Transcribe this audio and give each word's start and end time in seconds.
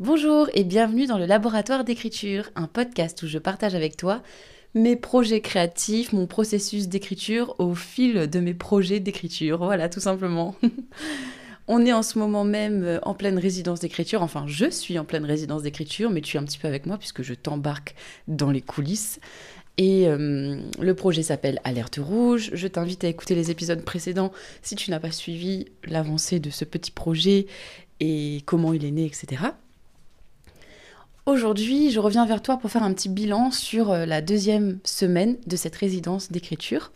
Bonjour 0.00 0.48
et 0.54 0.64
bienvenue 0.64 1.06
dans 1.06 1.18
le 1.18 1.24
laboratoire 1.24 1.84
d'écriture, 1.84 2.50
un 2.56 2.66
podcast 2.66 3.22
où 3.22 3.28
je 3.28 3.38
partage 3.38 3.76
avec 3.76 3.96
toi 3.96 4.24
mes 4.74 4.96
projets 4.96 5.40
créatifs, 5.40 6.12
mon 6.12 6.26
processus 6.26 6.88
d'écriture 6.88 7.54
au 7.60 7.76
fil 7.76 8.28
de 8.28 8.40
mes 8.40 8.54
projets 8.54 8.98
d'écriture. 8.98 9.58
Voilà, 9.58 9.88
tout 9.88 10.00
simplement. 10.00 10.56
On 11.68 11.86
est 11.86 11.92
en 11.92 12.02
ce 12.02 12.18
moment 12.18 12.42
même 12.42 12.82
euh, 12.82 12.98
en 13.02 13.14
pleine 13.14 13.38
résidence 13.38 13.78
d'écriture, 13.78 14.20
enfin 14.22 14.46
je 14.48 14.68
suis 14.68 14.98
en 14.98 15.04
pleine 15.04 15.24
résidence 15.24 15.62
d'écriture, 15.62 16.10
mais 16.10 16.22
tu 16.22 16.36
es 16.36 16.40
un 16.40 16.44
petit 16.44 16.58
peu 16.58 16.66
avec 16.66 16.86
moi 16.86 16.98
puisque 16.98 17.22
je 17.22 17.34
t'embarque 17.34 17.94
dans 18.26 18.50
les 18.50 18.62
coulisses. 18.62 19.20
Et 19.78 20.08
euh, 20.08 20.60
le 20.80 20.94
projet 20.94 21.22
s'appelle 21.22 21.60
Alerte 21.62 22.00
Rouge. 22.02 22.50
Je 22.52 22.66
t'invite 22.66 23.04
à 23.04 23.08
écouter 23.08 23.36
les 23.36 23.52
épisodes 23.52 23.84
précédents 23.84 24.32
si 24.60 24.74
tu 24.74 24.90
n'as 24.90 24.98
pas 25.00 25.12
suivi 25.12 25.66
l'avancée 25.84 26.40
de 26.40 26.50
ce 26.50 26.64
petit 26.64 26.90
projet 26.90 27.46
et 28.00 28.42
comment 28.44 28.72
il 28.72 28.84
est 28.84 28.90
né, 28.90 29.06
etc. 29.06 29.52
Aujourd'hui, 31.26 31.90
je 31.90 32.00
reviens 32.00 32.26
vers 32.26 32.42
toi 32.42 32.58
pour 32.58 32.70
faire 32.70 32.82
un 32.82 32.92
petit 32.92 33.08
bilan 33.08 33.50
sur 33.50 33.90
euh, 33.90 34.04
la 34.04 34.20
deuxième 34.20 34.78
semaine 34.84 35.38
de 35.46 35.56
cette 35.56 35.74
résidence 35.74 36.30
d'écriture. 36.30 36.92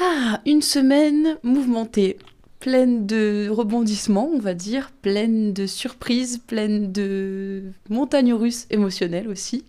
Ah, 0.00 0.40
une 0.44 0.60
semaine 0.60 1.38
mouvementée, 1.44 2.18
pleine 2.58 3.06
de 3.06 3.48
rebondissements, 3.48 4.28
on 4.34 4.40
va 4.40 4.54
dire, 4.54 4.90
pleine 5.02 5.52
de 5.52 5.66
surprises, 5.66 6.38
pleine 6.38 6.90
de 6.90 7.70
montagnes 7.88 8.34
russes 8.34 8.66
émotionnelles 8.70 9.28
aussi. 9.28 9.64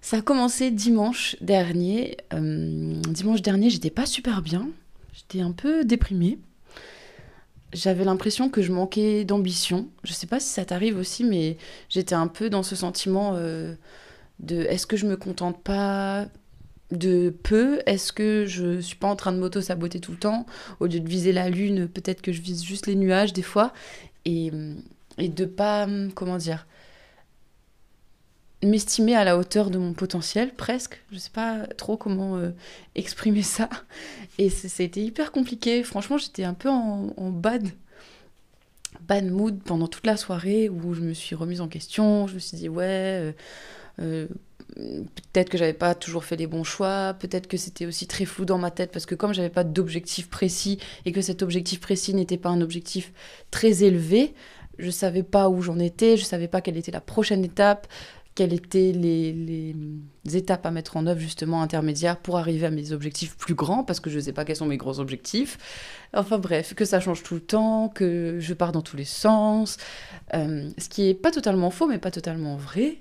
Ça 0.00 0.18
a 0.18 0.22
commencé 0.22 0.70
dimanche 0.70 1.34
dernier. 1.40 2.18
Euh, 2.32 3.02
dimanche 3.08 3.42
dernier, 3.42 3.68
j'étais 3.68 3.90
pas 3.90 4.06
super 4.06 4.42
bien. 4.42 4.68
J'étais 5.12 5.40
un 5.40 5.50
peu 5.50 5.84
déprimée. 5.84 6.38
J'avais 7.72 8.04
l'impression 8.04 8.48
que 8.48 8.62
je 8.62 8.72
manquais 8.72 9.24
d'ambition. 9.24 9.88
Je 10.02 10.12
sais 10.12 10.26
pas 10.26 10.40
si 10.40 10.48
ça 10.48 10.64
t'arrive 10.64 10.96
aussi, 10.96 11.24
mais 11.24 11.58
j'étais 11.90 12.14
un 12.14 12.28
peu 12.28 12.48
dans 12.48 12.62
ce 12.62 12.74
sentiment 12.74 13.32
euh, 13.34 13.74
de 14.40 14.62
est-ce 14.62 14.86
que 14.86 14.96
je 14.96 15.06
me 15.06 15.16
contente 15.16 15.62
pas 15.62 16.26
de 16.90 17.30
peu? 17.30 17.80
Est-ce 17.84 18.12
que 18.12 18.46
je 18.46 18.80
suis 18.80 18.96
pas 18.96 19.08
en 19.08 19.16
train 19.16 19.32
de 19.32 19.38
m'auto-saboter 19.38 20.00
tout 20.00 20.12
le 20.12 20.18
temps? 20.18 20.46
Au 20.80 20.86
lieu 20.86 21.00
de 21.00 21.08
viser 21.08 21.32
la 21.32 21.50
lune, 21.50 21.88
peut-être 21.88 22.22
que 22.22 22.32
je 22.32 22.40
vise 22.40 22.64
juste 22.64 22.86
les 22.86 22.94
nuages 22.94 23.34
des 23.34 23.42
fois. 23.42 23.72
Et 24.24 24.50
de 25.18 25.44
pas, 25.44 25.86
comment 26.14 26.38
dire, 26.38 26.66
m'estimer 28.62 29.14
à 29.14 29.24
la 29.24 29.38
hauteur 29.38 29.70
de 29.70 29.78
mon 29.78 29.92
potentiel, 29.92 30.52
presque. 30.54 31.00
Je 31.12 31.18
sais 31.18 31.30
pas 31.30 31.66
trop 31.76 31.96
comment 31.96 32.36
euh, 32.36 32.50
exprimer 32.94 33.42
ça. 33.42 33.68
Et 34.38 34.50
c'était 34.50 35.02
hyper 35.02 35.32
compliqué. 35.32 35.82
Franchement, 35.84 36.18
j'étais 36.18 36.44
un 36.44 36.54
peu 36.54 36.68
en, 36.68 37.30
bad, 37.30 37.68
bad 39.02 39.30
mood 39.30 39.60
pendant 39.62 39.86
toute 39.86 40.06
la 40.06 40.16
soirée 40.16 40.68
où 40.68 40.94
je 40.94 41.00
me 41.00 41.12
suis 41.12 41.36
remise 41.36 41.60
en 41.60 41.68
question. 41.68 42.26
Je 42.26 42.34
me 42.34 42.38
suis 42.40 42.56
dit, 42.56 42.68
ouais, 42.68 42.84
euh, 42.84 43.32
euh, 44.00 44.26
peut-être 44.74 45.50
que 45.50 45.58
j'avais 45.58 45.72
pas 45.72 45.94
toujours 45.94 46.24
fait 46.24 46.36
les 46.36 46.48
bons 46.48 46.64
choix. 46.64 47.14
Peut-être 47.18 47.46
que 47.46 47.56
c'était 47.56 47.86
aussi 47.86 48.08
très 48.08 48.24
flou 48.24 48.44
dans 48.44 48.58
ma 48.58 48.72
tête 48.72 48.90
parce 48.90 49.06
que 49.06 49.14
comme 49.14 49.34
j'avais 49.34 49.50
pas 49.50 49.64
d'objectif 49.64 50.28
précis 50.28 50.78
et 51.04 51.12
que 51.12 51.20
cet 51.20 51.42
objectif 51.42 51.78
précis 51.80 52.12
n'était 52.12 52.38
pas 52.38 52.48
un 52.48 52.60
objectif 52.60 53.12
très 53.52 53.84
élevé, 53.84 54.34
je 54.78 54.90
savais 54.90 55.22
pas 55.22 55.48
où 55.48 55.60
j'en 55.60 55.78
étais, 55.78 56.16
je 56.16 56.24
savais 56.24 56.48
pas 56.48 56.60
quelle 56.60 56.76
était 56.76 56.92
la 56.92 57.00
prochaine 57.00 57.44
étape, 57.44 57.88
quelles 58.38 58.52
étaient 58.52 58.92
les, 58.92 59.74
étapes 60.32 60.64
à 60.64 60.70
mettre 60.70 60.96
en 60.96 61.08
œuvre 61.08 61.18
justement 61.18 61.60
intermédiaires 61.60 62.18
pour 62.18 62.38
arriver 62.38 62.66
à 62.66 62.70
mes 62.70 62.92
objectifs 62.92 63.36
plus 63.36 63.54
grands, 63.54 63.82
parce 63.82 63.98
que 63.98 64.10
je 64.10 64.16
ne 64.16 64.20
sais 64.20 64.32
pas 64.32 64.44
quels 64.44 64.54
sont 64.54 64.66
mes 64.66 64.76
gros 64.76 65.00
objectifs. 65.00 65.58
Enfin 66.14 66.38
bref, 66.38 66.74
que 66.74 66.84
ça 66.84 67.00
change 67.00 67.24
tout 67.24 67.34
le 67.34 67.40
temps, 67.40 67.88
que 67.88 68.36
je 68.38 68.54
pars 68.54 68.70
dans 68.70 68.82
tous 68.82 68.96
les 68.96 69.04
sens, 69.04 69.76
euh, 70.34 70.70
ce 70.78 70.88
qui 70.88 71.08
est 71.08 71.14
pas 71.14 71.32
totalement 71.32 71.70
faux, 71.70 71.88
mais 71.88 71.98
pas 71.98 72.12
totalement 72.12 72.56
vrai 72.56 72.98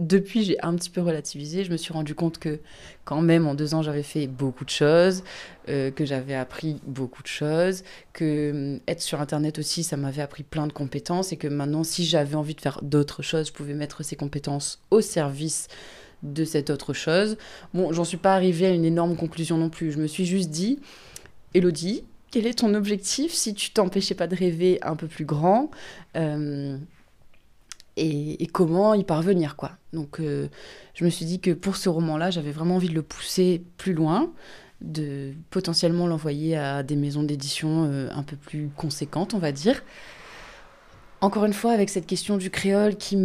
depuis, 0.00 0.44
j'ai 0.44 0.56
un 0.62 0.74
petit 0.74 0.90
peu 0.90 1.02
relativisé. 1.02 1.62
Je 1.62 1.70
me 1.70 1.76
suis 1.76 1.92
rendu 1.92 2.14
compte 2.14 2.38
que, 2.38 2.58
quand 3.04 3.20
même, 3.20 3.46
en 3.46 3.54
deux 3.54 3.74
ans, 3.74 3.82
j'avais 3.82 4.02
fait 4.02 4.26
beaucoup 4.26 4.64
de 4.64 4.70
choses, 4.70 5.22
euh, 5.68 5.90
que 5.90 6.04
j'avais 6.06 6.34
appris 6.34 6.80
beaucoup 6.86 7.22
de 7.22 7.28
choses, 7.28 7.84
que 8.14 8.24
euh, 8.24 8.78
être 8.88 9.02
sur 9.02 9.20
Internet 9.20 9.58
aussi, 9.58 9.84
ça 9.84 9.96
m'avait 9.96 10.22
appris 10.22 10.42
plein 10.42 10.66
de 10.66 10.72
compétences, 10.72 11.32
et 11.32 11.36
que 11.36 11.46
maintenant, 11.46 11.84
si 11.84 12.04
j'avais 12.04 12.34
envie 12.34 12.54
de 12.54 12.60
faire 12.60 12.80
d'autres 12.82 13.22
choses, 13.22 13.48
je 13.48 13.52
pouvais 13.52 13.74
mettre 13.74 14.02
ces 14.02 14.16
compétences 14.16 14.80
au 14.90 15.02
service 15.02 15.68
de 16.22 16.44
cette 16.44 16.70
autre 16.70 16.94
chose. 16.94 17.36
Bon, 17.74 17.92
j'en 17.92 18.04
suis 18.04 18.16
pas 18.16 18.34
arrivée 18.34 18.66
à 18.66 18.70
une 18.70 18.84
énorme 18.84 19.16
conclusion 19.16 19.58
non 19.58 19.68
plus. 19.68 19.92
Je 19.92 19.98
me 19.98 20.06
suis 20.06 20.24
juste 20.24 20.50
dit, 20.50 20.78
Elodie, 21.54 22.04
quel 22.30 22.46
est 22.46 22.60
ton 22.60 22.74
objectif 22.74 23.32
si 23.32 23.54
tu 23.54 23.70
t'empêchais 23.70 24.14
pas 24.14 24.26
de 24.26 24.36
rêver 24.36 24.78
un 24.82 24.96
peu 24.96 25.08
plus 25.08 25.24
grand 25.24 25.70
euh, 26.16 26.78
et, 28.00 28.46
comment 28.46 28.94
y 28.94 29.04
parvenir 29.04 29.56
quoi. 29.56 29.72
Donc 29.92 30.20
euh, 30.20 30.48
je 30.94 31.04
me 31.04 31.10
suis 31.10 31.26
dit 31.26 31.40
que 31.40 31.50
pour 31.50 31.76
ce 31.76 31.88
roman-là, 31.88 32.30
j'avais 32.30 32.52
vraiment 32.52 32.76
envie 32.76 32.88
de 32.88 32.94
le 32.94 33.02
pousser 33.02 33.62
plus 33.76 33.92
loin, 33.92 34.32
de 34.80 35.32
potentiellement 35.50 36.06
l'envoyer 36.06 36.56
à 36.56 36.82
des 36.82 36.96
maisons 36.96 37.22
d'édition 37.22 37.84
euh, 37.84 38.08
un 38.12 38.22
peu 38.22 38.36
plus 38.36 38.70
conséquentes, 38.76 39.34
on 39.34 39.38
va 39.38 39.52
dire. 39.52 39.82
Encore 41.20 41.44
une 41.44 41.52
fois, 41.52 41.72
avec 41.72 41.90
cette 41.90 42.06
question 42.06 42.38
du 42.38 42.50
créole 42.50 42.96
qui, 42.96 43.16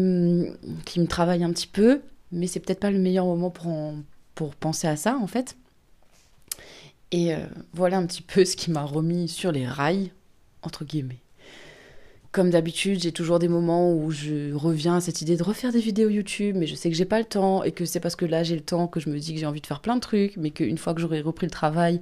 qui 0.86 1.00
me 1.00 1.08
travaille 1.08 1.46
un 1.46 1.52
petit 1.52 1.68
peu, 1.68 2.02
mais 2.34 2.48
c'est 2.48 2.60
peut-être 2.60 2.82
pas 2.82 2.92
le 2.92 3.00
meilleur 3.00 3.26
moment 3.26 3.50
pour, 3.50 3.94
pour 4.34 4.56
penser 4.56 4.88
à 4.88 4.98
ça 4.98 5.18
en 5.18 5.28
fait. 5.28 5.56
Et 7.12 7.34
euh, 7.34 7.46
voilà 7.74 7.98
un 7.98 8.06
petit 8.06 8.22
peu 8.22 8.44
ce 8.44 8.58
qui 8.58 8.72
m'a 8.72 8.84
remis 8.84 9.30
sur 9.30 9.54
les 9.54 9.66
rails, 9.66 10.12
entre 10.64 10.84
guillemets. 10.84 11.22
Comme 12.36 12.50
d'habitude, 12.50 13.02
j'ai 13.02 13.14
toujours 13.14 13.40
des 13.40 13.48
moments 13.48 13.94
où 13.94 14.12
je 14.12 14.54
reviens 14.54 14.98
à 14.98 15.00
cette 15.00 15.22
idée 15.22 15.38
de 15.38 15.44
refaire 15.44 15.72
des 15.72 15.80
vidéos 15.80 16.10
YouTube, 16.10 16.58
mais 16.60 16.68
je 16.68 16.76
sais 16.76 16.90
que 16.90 16.96
j'ai 16.98 17.06
pas 17.06 17.20
le 17.20 17.24
temps 17.24 17.64
et 17.64 17.72
que 17.72 17.86
c'est 17.86 18.02
parce 18.02 18.18
que 18.18 18.26
là 18.26 18.44
j'ai 18.44 18.56
le 18.56 18.62
temps 18.62 18.88
que 18.88 19.00
je 19.00 19.10
me 19.10 19.18
dis 19.18 19.34
que 19.34 19.40
j'ai 19.40 19.46
envie 19.46 19.62
de 19.62 19.66
faire 19.66 19.80
plein 19.80 19.96
de 19.96 20.02
trucs, 20.02 20.36
mais 20.36 20.52
qu'une 20.52 20.78
fois 20.78 20.94
que 20.94 21.00
j'aurai 21.00 21.22
repris 21.22 21.46
le 21.46 21.52
travail, 21.52 22.02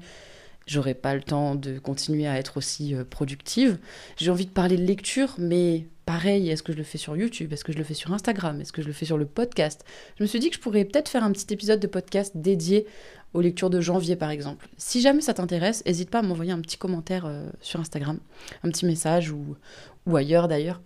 j'aurai 0.66 0.96
pas 0.96 1.14
le 1.14 1.22
temps 1.22 1.54
de 1.54 1.78
continuer 1.78 2.26
à 2.26 2.40
être 2.40 2.58
aussi 2.58 2.96
euh, 2.96 3.04
productive. 3.08 3.78
J'ai 4.18 4.32
envie 4.32 4.48
de 4.48 4.52
parler 4.52 4.76
de 4.76 4.82
lecture, 4.84 5.36
mais 5.38 5.86
pareil, 6.08 6.50
est-ce 6.50 6.64
que 6.64 6.74
je 6.74 6.80
le 6.80 6.84
fais 6.84 6.98
sur 6.98 7.16
YouTube? 7.16 7.54
Est-ce 7.54 7.64
que 7.64 7.72
je 7.72 7.78
le 7.78 7.84
fais 7.84 7.94
sur 7.94 8.12
Instagram? 8.12 8.60
Est-ce 8.60 8.72
que 8.72 8.82
je 8.82 8.88
le 8.88 8.94
fais 8.94 9.06
sur 9.06 9.20
le 9.20 9.26
podcast? 9.26 9.86
Je 10.18 10.24
me 10.24 10.28
suis 10.28 10.40
dit 10.40 10.50
que 10.50 10.56
je 10.56 10.62
pourrais 10.62 10.86
peut-être 10.86 11.10
faire 11.10 11.24
un 11.24 11.32
petit 11.32 11.54
épisode 11.54 11.80
de 11.80 11.86
podcast 11.86 12.32
dédié 12.34 12.88
aux 13.34 13.42
lectures 13.42 13.70
de 13.70 13.82
janvier 13.82 14.16
par 14.16 14.30
exemple. 14.30 14.68
Si 14.78 15.02
jamais 15.02 15.22
ça 15.22 15.34
t'intéresse, 15.34 15.84
n'hésite 15.86 16.10
pas 16.10 16.20
à 16.20 16.22
m'envoyer 16.22 16.52
un 16.52 16.62
petit 16.62 16.78
commentaire 16.78 17.26
euh, 17.26 17.50
sur 17.62 17.80
Instagram, 17.80 18.20
un 18.64 18.70
petit 18.70 18.86
message 18.86 19.32
ou, 19.32 20.16
ailleurs 20.16 20.48
d'ailleurs, 20.48 20.82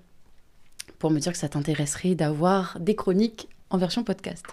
pour 0.99 1.11
me 1.11 1.19
dire 1.19 1.31
que 1.31 1.37
ça 1.37 1.49
t'intéresserait 1.49 2.15
d'avoir 2.15 2.77
des 2.79 2.95
chroniques 2.95 3.49
en 3.69 3.77
version 3.77 4.03
podcast. 4.03 4.45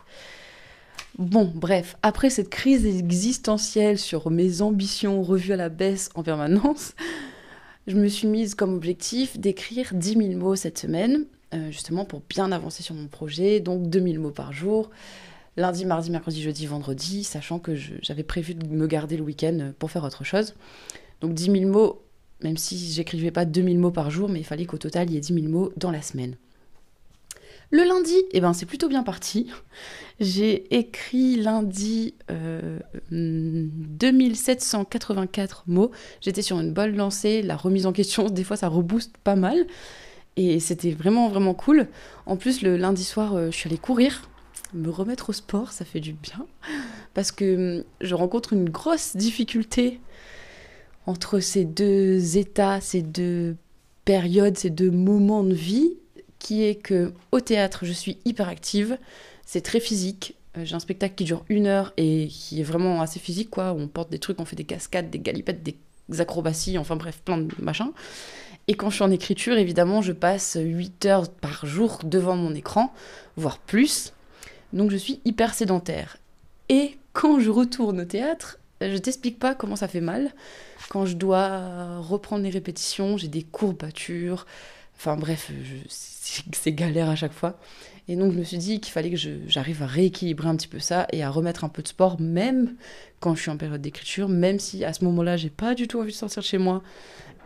Bon, 1.18 1.50
bref, 1.54 1.96
après 2.02 2.28
cette 2.28 2.50
crise 2.50 2.86
existentielle 2.86 3.98
sur 3.98 4.30
mes 4.30 4.62
ambitions 4.62 5.22
revues 5.22 5.52
à 5.52 5.56
la 5.56 5.68
baisse 5.68 6.10
en 6.16 6.24
permanence, 6.24 6.94
je 7.86 7.94
me 7.94 8.08
suis 8.08 8.26
mise 8.26 8.56
comme 8.56 8.74
objectif 8.74 9.38
d'écrire 9.38 9.90
10 9.94 10.14
000 10.14 10.32
mots 10.32 10.56
cette 10.56 10.78
semaine, 10.78 11.26
euh, 11.54 11.70
justement 11.70 12.04
pour 12.04 12.22
bien 12.28 12.50
avancer 12.50 12.82
sur 12.82 12.96
mon 12.96 13.06
projet, 13.06 13.60
donc 13.60 13.88
2000 13.88 14.18
mots 14.18 14.30
par 14.32 14.52
jour, 14.52 14.90
lundi, 15.56 15.84
mardi, 15.84 16.10
mercredi, 16.10 16.42
jeudi, 16.42 16.66
vendredi, 16.66 17.24
sachant 17.24 17.58
que 17.58 17.74
j'avais 17.74 18.22
prévu 18.22 18.54
de 18.54 18.66
me 18.66 18.86
garder 18.86 19.16
le 19.16 19.22
week-end 19.22 19.72
pour 19.78 19.90
faire 19.90 20.04
autre 20.04 20.24
chose. 20.24 20.54
Donc 21.20 21.34
10 21.34 21.50
000 21.50 21.70
mots 21.70 22.04
même 22.44 22.58
si 22.58 22.92
j'écrivais 22.92 23.30
pas 23.30 23.44
2000 23.44 23.78
mots 23.78 23.90
par 23.90 24.10
jour, 24.10 24.28
mais 24.28 24.40
il 24.40 24.44
fallait 24.44 24.66
qu'au 24.66 24.78
total 24.78 25.10
il 25.10 25.14
y 25.14 25.16
ait 25.16 25.20
10 25.20 25.34
000 25.34 25.48
mots 25.48 25.72
dans 25.76 25.90
la 25.90 26.02
semaine. 26.02 26.36
Le 27.70 27.82
lundi, 27.82 28.14
eh 28.32 28.40
ben, 28.40 28.52
c'est 28.52 28.66
plutôt 28.66 28.88
bien 28.88 29.02
parti. 29.02 29.50
J'ai 30.20 30.76
écrit 30.76 31.36
lundi 31.36 32.14
2784 33.10 35.64
euh, 35.66 35.72
mots. 35.72 35.90
J'étais 36.20 36.42
sur 36.42 36.60
une 36.60 36.72
bonne 36.72 36.94
lancée. 36.94 37.42
La 37.42 37.56
remise 37.56 37.86
en 37.86 37.92
question, 37.92 38.26
des 38.26 38.44
fois, 38.44 38.56
ça 38.56 38.68
rebooste 38.68 39.16
pas 39.24 39.34
mal. 39.34 39.66
Et 40.36 40.60
c'était 40.60 40.92
vraiment, 40.92 41.28
vraiment 41.28 41.54
cool. 41.54 41.88
En 42.26 42.36
plus, 42.36 42.62
le 42.62 42.76
lundi 42.76 43.02
soir, 43.02 43.34
euh, 43.34 43.50
je 43.50 43.56
suis 43.56 43.68
allée 43.68 43.78
courir. 43.78 44.28
Me 44.74 44.90
remettre 44.90 45.30
au 45.30 45.32
sport, 45.32 45.72
ça 45.72 45.84
fait 45.84 46.00
du 46.00 46.12
bien. 46.12 46.46
Parce 47.14 47.32
que 47.32 47.78
hum, 47.78 47.84
je 48.00 48.14
rencontre 48.14 48.52
une 48.52 48.68
grosse 48.68 49.16
difficulté 49.16 50.00
entre 51.06 51.40
ces 51.40 51.64
deux 51.64 52.36
états, 52.36 52.80
ces 52.80 53.02
deux 53.02 53.56
périodes, 54.04 54.56
ces 54.58 54.70
deux 54.70 54.90
moments 54.90 55.44
de 55.44 55.54
vie, 55.54 55.94
qui 56.38 56.64
est 56.64 56.74
que 56.74 57.12
au 57.32 57.40
théâtre, 57.40 57.84
je 57.84 57.92
suis 57.92 58.18
hyper 58.24 58.48
active, 58.48 58.98
c'est 59.46 59.62
très 59.62 59.80
physique. 59.80 60.34
Euh, 60.56 60.64
j'ai 60.64 60.74
un 60.74 60.80
spectacle 60.80 61.14
qui 61.14 61.24
dure 61.24 61.44
une 61.48 61.66
heure 61.66 61.92
et 61.96 62.28
qui 62.28 62.60
est 62.60 62.64
vraiment 62.64 63.00
assez 63.00 63.20
physique, 63.20 63.50
quoi. 63.50 63.72
On 63.72 63.88
porte 63.88 64.10
des 64.10 64.18
trucs, 64.18 64.40
on 64.40 64.44
fait 64.44 64.56
des 64.56 64.64
cascades, 64.64 65.10
des 65.10 65.18
galipettes, 65.18 65.62
des 65.62 65.76
acrobaties, 66.20 66.78
enfin 66.78 66.96
bref, 66.96 67.20
plein 67.24 67.38
de 67.38 67.48
machins. 67.58 67.92
Et 68.66 68.74
quand 68.74 68.88
je 68.90 68.96
suis 68.96 69.04
en 69.04 69.10
écriture, 69.10 69.56
évidemment, 69.58 70.00
je 70.00 70.12
passe 70.12 70.56
8 70.60 71.06
heures 71.06 71.28
par 71.28 71.66
jour 71.66 72.00
devant 72.04 72.36
mon 72.36 72.54
écran, 72.54 72.92
voire 73.36 73.58
plus. 73.58 74.12
Donc 74.74 74.90
je 74.90 74.96
suis 74.96 75.20
hyper 75.24 75.54
sédentaire. 75.54 76.18
Et 76.68 76.98
quand 77.12 77.40
je 77.40 77.48
retourne 77.48 78.00
au 78.00 78.04
théâtre, 78.04 78.58
je 78.80 78.96
t'explique 78.98 79.38
pas 79.38 79.54
comment 79.54 79.76
ça 79.76 79.88
fait 79.88 80.00
mal. 80.00 80.34
Quand 80.90 81.06
je 81.06 81.14
dois 81.14 82.00
reprendre 82.00 82.42
les 82.42 82.50
répétitions, 82.50 83.16
j'ai 83.16 83.28
des 83.28 83.42
courbatures. 83.42 84.46
Enfin 84.96 85.16
bref, 85.16 85.50
c'est 85.88 86.72
galère 86.72 87.08
à 87.08 87.16
chaque 87.16 87.32
fois. 87.32 87.58
Et 88.08 88.16
donc 88.16 88.32
je 88.32 88.38
me 88.38 88.44
suis 88.44 88.58
dit 88.58 88.80
qu'il 88.80 88.92
fallait 88.92 89.10
que 89.10 89.16
j'arrive 89.46 89.82
à 89.82 89.86
rééquilibrer 89.86 90.48
un 90.48 90.56
petit 90.56 90.68
peu 90.68 90.78
ça 90.78 91.06
et 91.12 91.22
à 91.22 91.30
remettre 91.30 91.64
un 91.64 91.70
peu 91.70 91.82
de 91.82 91.88
sport, 91.88 92.20
même 92.20 92.74
quand 93.20 93.34
je 93.34 93.40
suis 93.40 93.50
en 93.50 93.56
période 93.56 93.80
d'écriture, 93.80 94.28
même 94.28 94.58
si 94.58 94.84
à 94.84 94.92
ce 94.92 95.04
moment-là, 95.04 95.38
j'ai 95.38 95.48
pas 95.50 95.74
du 95.74 95.88
tout 95.88 96.00
envie 96.00 96.12
de 96.12 96.16
sortir 96.16 96.42
de 96.42 96.46
chez 96.46 96.58
moi 96.58 96.82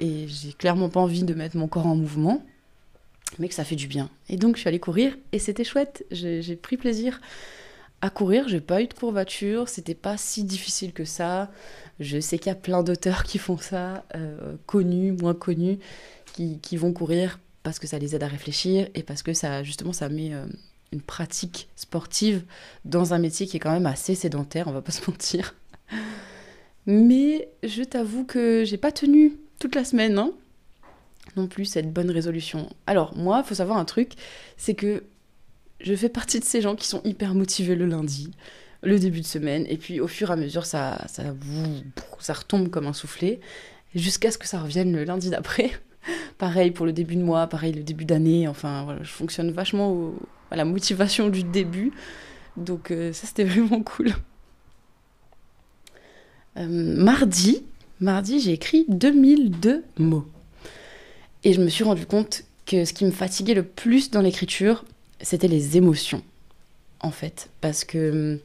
et 0.00 0.26
j'ai 0.26 0.52
clairement 0.52 0.88
pas 0.88 1.00
envie 1.00 1.22
de 1.22 1.34
mettre 1.34 1.56
mon 1.56 1.68
corps 1.68 1.86
en 1.86 1.94
mouvement, 1.94 2.42
mais 3.38 3.48
que 3.48 3.54
ça 3.54 3.64
fait 3.64 3.76
du 3.76 3.86
bien. 3.86 4.08
Et 4.28 4.36
donc 4.36 4.56
je 4.56 4.60
suis 4.60 4.68
allée 4.68 4.80
courir 4.80 5.16
et 5.32 5.38
c'était 5.38 5.64
chouette, 5.64 6.04
j'ai 6.10 6.56
pris 6.56 6.76
plaisir 6.76 7.20
à 8.00 8.10
courir, 8.10 8.46
j'ai 8.48 8.60
pas 8.60 8.80
eu 8.80 8.86
de 8.86 8.94
courbature, 8.94 9.68
c'était 9.68 9.94
pas 9.94 10.16
si 10.16 10.44
difficile 10.44 10.92
que 10.92 11.04
ça. 11.04 11.50
Je 11.98 12.20
sais 12.20 12.38
qu'il 12.38 12.48
y 12.48 12.52
a 12.52 12.54
plein 12.54 12.82
d'auteurs 12.82 13.24
qui 13.24 13.38
font 13.38 13.58
ça, 13.58 14.04
euh, 14.14 14.56
connus, 14.66 15.12
moins 15.12 15.34
connus, 15.34 15.78
qui, 16.32 16.60
qui, 16.60 16.76
vont 16.76 16.92
courir 16.92 17.40
parce 17.64 17.80
que 17.80 17.88
ça 17.88 17.98
les 17.98 18.14
aide 18.14 18.22
à 18.22 18.28
réfléchir 18.28 18.88
et 18.94 19.02
parce 19.02 19.22
que 19.24 19.32
ça 19.32 19.64
justement 19.64 19.92
ça 19.92 20.08
met 20.08 20.32
euh, 20.32 20.46
une 20.92 21.00
pratique 21.00 21.68
sportive 21.74 22.44
dans 22.84 23.14
un 23.14 23.18
métier 23.18 23.46
qui 23.46 23.56
est 23.56 23.60
quand 23.60 23.72
même 23.72 23.86
assez 23.86 24.14
sédentaire, 24.14 24.68
on 24.68 24.72
va 24.72 24.82
pas 24.82 24.92
se 24.92 25.10
mentir. 25.10 25.54
Mais 26.86 27.48
je 27.64 27.82
t'avoue 27.82 28.24
que 28.24 28.64
j'ai 28.64 28.78
pas 28.78 28.92
tenu 28.92 29.34
toute 29.58 29.74
la 29.74 29.84
semaine 29.84 30.18
hein, 30.18 30.32
non 31.38 31.46
plus 31.46 31.64
cette 31.64 31.92
bonne 31.92 32.10
résolution. 32.10 32.68
Alors 32.86 33.16
moi, 33.16 33.42
il 33.44 33.48
faut 33.48 33.54
savoir 33.54 33.78
un 33.78 33.84
truc, 33.84 34.12
c'est 34.56 34.74
que 34.74 35.04
je 35.80 35.94
fais 35.94 36.08
partie 36.08 36.40
de 36.40 36.44
ces 36.44 36.60
gens 36.60 36.74
qui 36.74 36.86
sont 36.86 37.00
hyper 37.04 37.34
motivés 37.34 37.76
le 37.76 37.86
lundi, 37.86 38.32
le 38.82 38.98
début 38.98 39.20
de 39.20 39.26
semaine, 39.26 39.64
et 39.68 39.76
puis 39.76 40.00
au 40.00 40.08
fur 40.08 40.30
et 40.30 40.32
à 40.32 40.36
mesure, 40.36 40.66
ça, 40.66 41.04
ça, 41.08 41.22
ça 42.18 42.32
retombe 42.32 42.68
comme 42.68 42.86
un 42.86 42.92
soufflet, 42.92 43.40
jusqu'à 43.94 44.30
ce 44.30 44.38
que 44.38 44.46
ça 44.46 44.60
revienne 44.60 44.92
le 44.92 45.04
lundi 45.04 45.30
d'après. 45.30 45.70
pareil 46.38 46.70
pour 46.70 46.86
le 46.86 46.92
début 46.92 47.16
de 47.16 47.22
mois, 47.22 47.46
pareil 47.46 47.72
le 47.72 47.82
début 47.82 48.04
d'année, 48.04 48.48
enfin 48.48 48.84
voilà, 48.84 49.02
je 49.02 49.10
fonctionne 49.10 49.50
vachement 49.50 50.12
à 50.50 50.56
la 50.56 50.64
motivation 50.64 51.28
du 51.28 51.42
début. 51.42 51.92
Donc 52.56 52.90
euh, 52.90 53.12
ça 53.12 53.26
c'était 53.26 53.44
vraiment 53.52 53.82
cool. 53.82 54.12
Euh, 56.56 56.66
mardi, 56.68 57.62
mardi 58.00 58.40
j'ai 58.40 58.52
écrit 58.52 58.84
2002 58.88 59.84
mots. 59.98 60.26
Et 61.44 61.52
je 61.52 61.60
me 61.60 61.68
suis 61.68 61.84
rendu 61.84 62.06
compte 62.06 62.44
que 62.66 62.84
ce 62.84 62.92
qui 62.92 63.04
me 63.04 63.10
fatiguait 63.10 63.54
le 63.54 63.62
plus 63.62 64.10
dans 64.10 64.20
l'écriture, 64.20 64.84
c'était 65.20 65.48
les 65.48 65.76
émotions, 65.76 66.22
en 67.00 67.10
fait. 67.10 67.48
Parce 67.60 67.84
que 67.84 68.32
hum, 68.32 68.38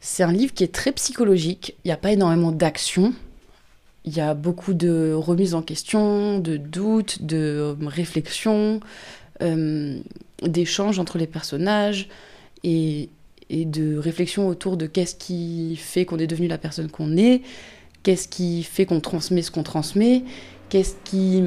c'est 0.00 0.22
un 0.22 0.32
livre 0.32 0.54
qui 0.54 0.64
est 0.64 0.72
très 0.72 0.92
psychologique, 0.92 1.74
il 1.84 1.88
n'y 1.88 1.92
a 1.92 1.96
pas 1.96 2.12
énormément 2.12 2.52
d'action, 2.52 3.12
il 4.04 4.16
y 4.16 4.20
a 4.20 4.32
beaucoup 4.34 4.72
de 4.72 5.12
remises 5.12 5.54
en 5.54 5.62
question, 5.62 6.38
de 6.38 6.56
doutes, 6.56 7.22
de 7.22 7.76
hum, 7.78 7.88
réflexions, 7.88 8.80
hum, 9.40 10.02
d'échanges 10.42 10.98
entre 10.98 11.18
les 11.18 11.26
personnages 11.26 12.08
et, 12.62 13.08
et 13.50 13.64
de 13.64 13.96
réflexions 13.96 14.48
autour 14.48 14.76
de 14.76 14.86
qu'est-ce 14.86 15.16
qui 15.16 15.76
fait 15.76 16.04
qu'on 16.04 16.18
est 16.18 16.26
devenu 16.26 16.48
la 16.48 16.58
personne 16.58 16.90
qu'on 16.90 17.16
est, 17.16 17.42
qu'est-ce 18.02 18.28
qui 18.28 18.62
fait 18.62 18.86
qu'on 18.86 19.00
transmet 19.00 19.42
ce 19.42 19.50
qu'on 19.50 19.62
transmet, 19.62 20.24
qu'est-ce 20.68 20.94
qui, 21.04 21.40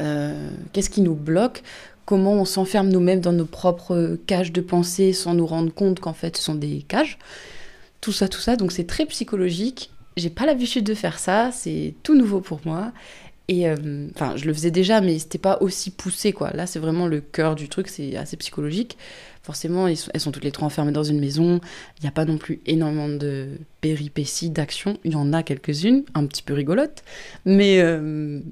euh, 0.00 0.50
qu'est-ce 0.72 0.90
qui 0.90 1.00
nous 1.00 1.14
bloque, 1.14 1.62
comment 2.04 2.34
on 2.34 2.44
s'enferme 2.44 2.88
nous-mêmes 2.88 3.20
dans 3.20 3.32
nos 3.32 3.46
propres 3.46 4.18
cages 4.26 4.52
de 4.52 4.60
pensée 4.60 5.12
sans 5.12 5.34
nous 5.34 5.46
rendre 5.46 5.72
compte 5.72 6.00
qu'en 6.00 6.14
fait 6.14 6.36
ce 6.36 6.42
sont 6.42 6.54
des 6.54 6.84
cages? 6.88 7.18
Tout 8.00 8.12
ça, 8.12 8.28
tout 8.28 8.40
ça, 8.40 8.56
donc 8.56 8.72
c'est 8.72 8.86
très 8.86 9.06
psychologique. 9.06 9.90
J'ai 10.16 10.30
pas 10.30 10.46
l'habitude 10.46 10.84
de 10.84 10.94
faire 10.94 11.18
ça, 11.18 11.50
c'est 11.52 11.94
tout 12.02 12.16
nouveau 12.16 12.40
pour 12.40 12.60
moi. 12.64 12.92
Et 13.48 13.66
euh, 13.66 14.08
enfin, 14.14 14.36
je 14.36 14.44
le 14.44 14.52
faisais 14.52 14.70
déjà, 14.70 15.00
mais 15.00 15.18
c'était 15.18 15.38
pas 15.38 15.58
aussi 15.62 15.90
poussé, 15.90 16.32
quoi. 16.32 16.50
Là, 16.50 16.66
c'est 16.66 16.78
vraiment 16.78 17.06
le 17.06 17.22
cœur 17.22 17.54
du 17.54 17.68
truc, 17.68 17.88
c'est 17.88 18.14
assez 18.16 18.36
psychologique. 18.36 18.98
Forcément, 19.48 19.88
elles 19.88 20.20
sont 20.20 20.30
toutes 20.30 20.44
les 20.44 20.52
trois 20.52 20.66
enfermées 20.66 20.92
dans 20.92 21.04
une 21.04 21.18
maison. 21.18 21.58
Il 21.96 22.02
n'y 22.02 22.08
a 22.08 22.12
pas 22.12 22.26
non 22.26 22.36
plus 22.36 22.60
énormément 22.66 23.08
de 23.08 23.48
péripéties, 23.80 24.50
d'actions. 24.50 24.98
Il 25.04 25.12
y 25.12 25.16
en 25.16 25.32
a 25.32 25.42
quelques-unes, 25.42 26.04
un 26.12 26.26
petit 26.26 26.42
peu 26.42 26.52
rigolotes. 26.52 27.02
Mais, 27.46 27.80
euh, 27.80 28.42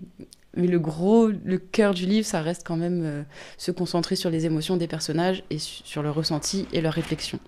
mais 0.57 0.67
le 0.67 0.79
gros, 0.79 1.29
le 1.29 1.59
cœur 1.59 1.93
du 1.93 2.07
livre, 2.07 2.27
ça 2.27 2.41
reste 2.41 2.67
quand 2.67 2.79
même 2.79 3.03
euh, 3.05 3.23
se 3.59 3.73
concentrer 3.73 4.17
sur 4.17 4.31
les 4.31 4.47
émotions 4.47 4.79
des 4.79 4.87
personnages 4.87 5.45
et 5.51 5.59
sur 5.59 6.03
leurs 6.03 6.15
ressentis 6.15 6.67
et 6.73 6.81
leurs 6.81 6.95
réflexions. 6.95 7.41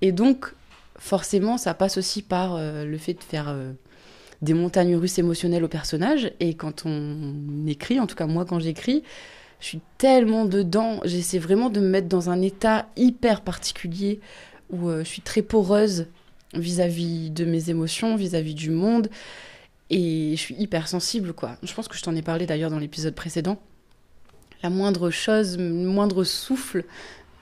Et 0.00 0.10
donc, 0.10 0.54
forcément, 0.96 1.58
ça 1.58 1.74
passe 1.74 1.98
aussi 1.98 2.22
par 2.22 2.54
euh, 2.56 2.86
le 2.86 2.96
fait 2.96 3.12
de 3.12 3.22
faire 3.22 3.54
des 4.40 4.54
montagnes 4.54 4.96
russes 4.96 5.18
émotionnelles 5.18 5.64
aux 5.64 5.68
personnages. 5.68 6.32
Et 6.40 6.54
quand 6.54 6.86
on 6.86 7.66
écrit, 7.66 8.00
en 8.00 8.06
tout 8.06 8.16
cas 8.16 8.26
moi 8.26 8.46
quand 8.46 8.60
j'écris, 8.60 9.02
je 9.62 9.68
suis 9.68 9.80
tellement 9.96 10.44
dedans, 10.44 11.00
j'essaie 11.04 11.38
vraiment 11.38 11.70
de 11.70 11.78
me 11.78 11.86
mettre 11.86 12.08
dans 12.08 12.30
un 12.30 12.42
état 12.42 12.88
hyper 12.96 13.42
particulier 13.42 14.20
où 14.70 14.90
je 14.90 15.04
suis 15.04 15.22
très 15.22 15.40
poreuse 15.40 16.08
vis-à-vis 16.52 17.30
de 17.30 17.44
mes 17.44 17.70
émotions, 17.70 18.16
vis-à-vis 18.16 18.54
-vis 18.54 18.56
du 18.56 18.70
monde. 18.70 19.08
Et 19.88 20.32
je 20.32 20.40
suis 20.40 20.56
hyper 20.56 20.88
sensible, 20.88 21.32
quoi. 21.32 21.58
Je 21.62 21.72
pense 21.74 21.86
que 21.86 21.96
je 21.96 22.02
t'en 22.02 22.16
ai 22.16 22.22
parlé 22.22 22.44
d'ailleurs 22.44 22.70
dans 22.70 22.78
l'épisode 22.80 23.14
précédent. 23.14 23.60
La 24.64 24.70
moindre 24.70 25.10
chose, 25.10 25.56
le 25.58 25.86
moindre 25.86 26.24
souffle, 26.24 26.84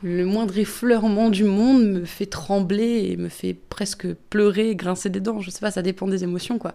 le 0.03 0.25
moindre 0.27 0.59
effleurement 0.59 1.31
du 1.31 1.45
monde 1.45 1.85
me 1.85 2.05
fait 2.05 2.27
trembler 2.27 3.09
et 3.11 3.17
me 3.17 3.29
fait 3.31 3.55
presque 3.55 4.13
pleurer, 4.29 4.75
grincer 4.75 5.09
des 5.09 5.21
dents. 5.21 5.41
Je 5.41 5.51
sais 5.51 5.61
pas, 5.61 5.71
ça 5.71 5.83
dépend 5.83 6.07
des 6.07 6.23
émotions, 6.23 6.59
quoi. 6.59 6.75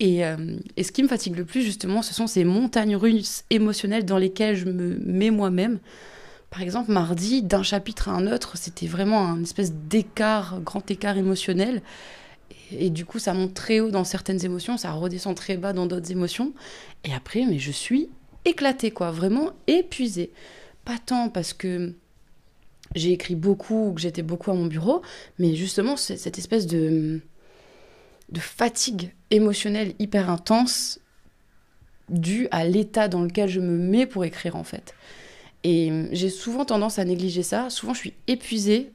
Et, 0.00 0.24
euh, 0.24 0.56
et, 0.76 0.82
ce 0.82 0.90
qui 0.90 1.02
me 1.02 1.08
fatigue 1.08 1.36
le 1.36 1.44
plus, 1.44 1.62
justement, 1.62 2.02
ce 2.02 2.12
sont 2.14 2.26
ces 2.26 2.44
montagnes 2.44 2.96
russes 2.96 3.44
émotionnelles 3.50 4.04
dans 4.04 4.18
lesquelles 4.18 4.56
je 4.56 4.64
me 4.64 4.98
mets 4.98 5.30
moi-même. 5.30 5.78
Par 6.50 6.60
exemple, 6.60 6.90
mardi, 6.90 7.42
d'un 7.42 7.62
chapitre 7.62 8.08
à 8.08 8.12
un 8.12 8.30
autre, 8.30 8.58
c'était 8.58 8.86
vraiment 8.86 9.26
un 9.26 9.42
espèce 9.42 9.72
d'écart, 9.72 10.60
grand 10.60 10.90
écart 10.90 11.16
émotionnel. 11.16 11.82
Et 12.72 12.90
du 12.90 13.04
coup, 13.04 13.18
ça 13.18 13.32
monte 13.32 13.54
très 13.54 13.80
haut 13.80 13.90
dans 13.90 14.04
certaines 14.04 14.44
émotions, 14.44 14.76
ça 14.76 14.92
redescend 14.92 15.34
très 15.36 15.56
bas 15.56 15.72
dans 15.72 15.86
d'autres 15.86 16.10
émotions. 16.10 16.52
Et 17.04 17.14
après, 17.14 17.46
mais 17.46 17.58
je 17.58 17.70
suis 17.70 18.10
éclatée, 18.44 18.90
quoi, 18.90 19.10
vraiment 19.10 19.52
épuisée. 19.66 20.30
Pas 20.84 20.98
tant 20.98 21.28
parce 21.28 21.52
que 21.52 21.94
j'ai 22.94 23.12
écrit 23.12 23.34
beaucoup 23.34 23.88
ou 23.88 23.92
que 23.94 24.00
j'étais 24.00 24.22
beaucoup 24.22 24.50
à 24.50 24.54
mon 24.54 24.66
bureau, 24.66 25.00
mais 25.38 25.54
justement, 25.54 25.96
cette 25.96 26.38
espèce 26.38 26.66
de, 26.66 27.20
de 28.32 28.40
fatigue 28.40 29.14
émotionnelle 29.30 29.94
hyper 29.98 30.30
intense 30.30 30.98
due 32.08 32.48
à 32.50 32.64
l'état 32.64 33.08
dans 33.08 33.22
lequel 33.22 33.48
je 33.48 33.60
me 33.60 33.76
mets 33.76 34.06
pour 34.06 34.24
écrire, 34.24 34.56
en 34.56 34.64
fait. 34.64 34.94
Et 35.64 36.08
j'ai 36.12 36.30
souvent 36.30 36.64
tendance 36.64 36.98
à 36.98 37.04
négliger 37.04 37.42
ça. 37.42 37.70
Souvent, 37.70 37.94
je 37.94 38.00
suis 38.00 38.14
épuisée 38.26 38.92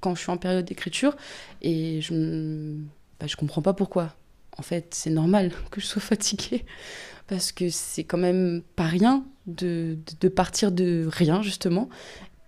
quand 0.00 0.14
je 0.14 0.22
suis 0.22 0.30
en 0.30 0.38
période 0.38 0.64
d'écriture 0.64 1.16
et 1.60 2.00
je 2.00 2.74
bah, 3.20 3.26
je 3.26 3.36
comprends 3.36 3.60
pas 3.60 3.74
pourquoi. 3.74 4.14
En 4.56 4.62
fait, 4.62 4.94
c'est 4.94 5.10
normal 5.10 5.52
que 5.70 5.80
je 5.80 5.86
sois 5.86 6.00
fatiguée 6.00 6.64
parce 7.26 7.52
que 7.52 7.68
c'est 7.68 8.04
quand 8.04 8.18
même 8.18 8.62
pas 8.76 8.86
rien 8.86 9.24
de, 9.46 9.98
de, 10.20 10.28
partir 10.28 10.72
de 10.72 11.06
rien, 11.10 11.42
justement, 11.42 11.88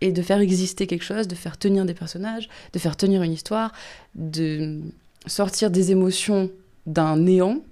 et 0.00 0.12
de 0.12 0.22
faire 0.22 0.40
exister 0.40 0.86
quelque 0.86 1.04
chose, 1.04 1.28
de 1.28 1.34
faire 1.34 1.58
tenir 1.58 1.84
des 1.84 1.94
personnages, 1.94 2.48
de 2.72 2.78
faire 2.78 2.96
tenir 2.96 3.22
une 3.22 3.32
histoire, 3.32 3.72
de 4.14 4.80
sortir 5.26 5.70
des 5.70 5.90
émotions 5.90 6.50
d'un 6.86 7.16
néant 7.16 7.62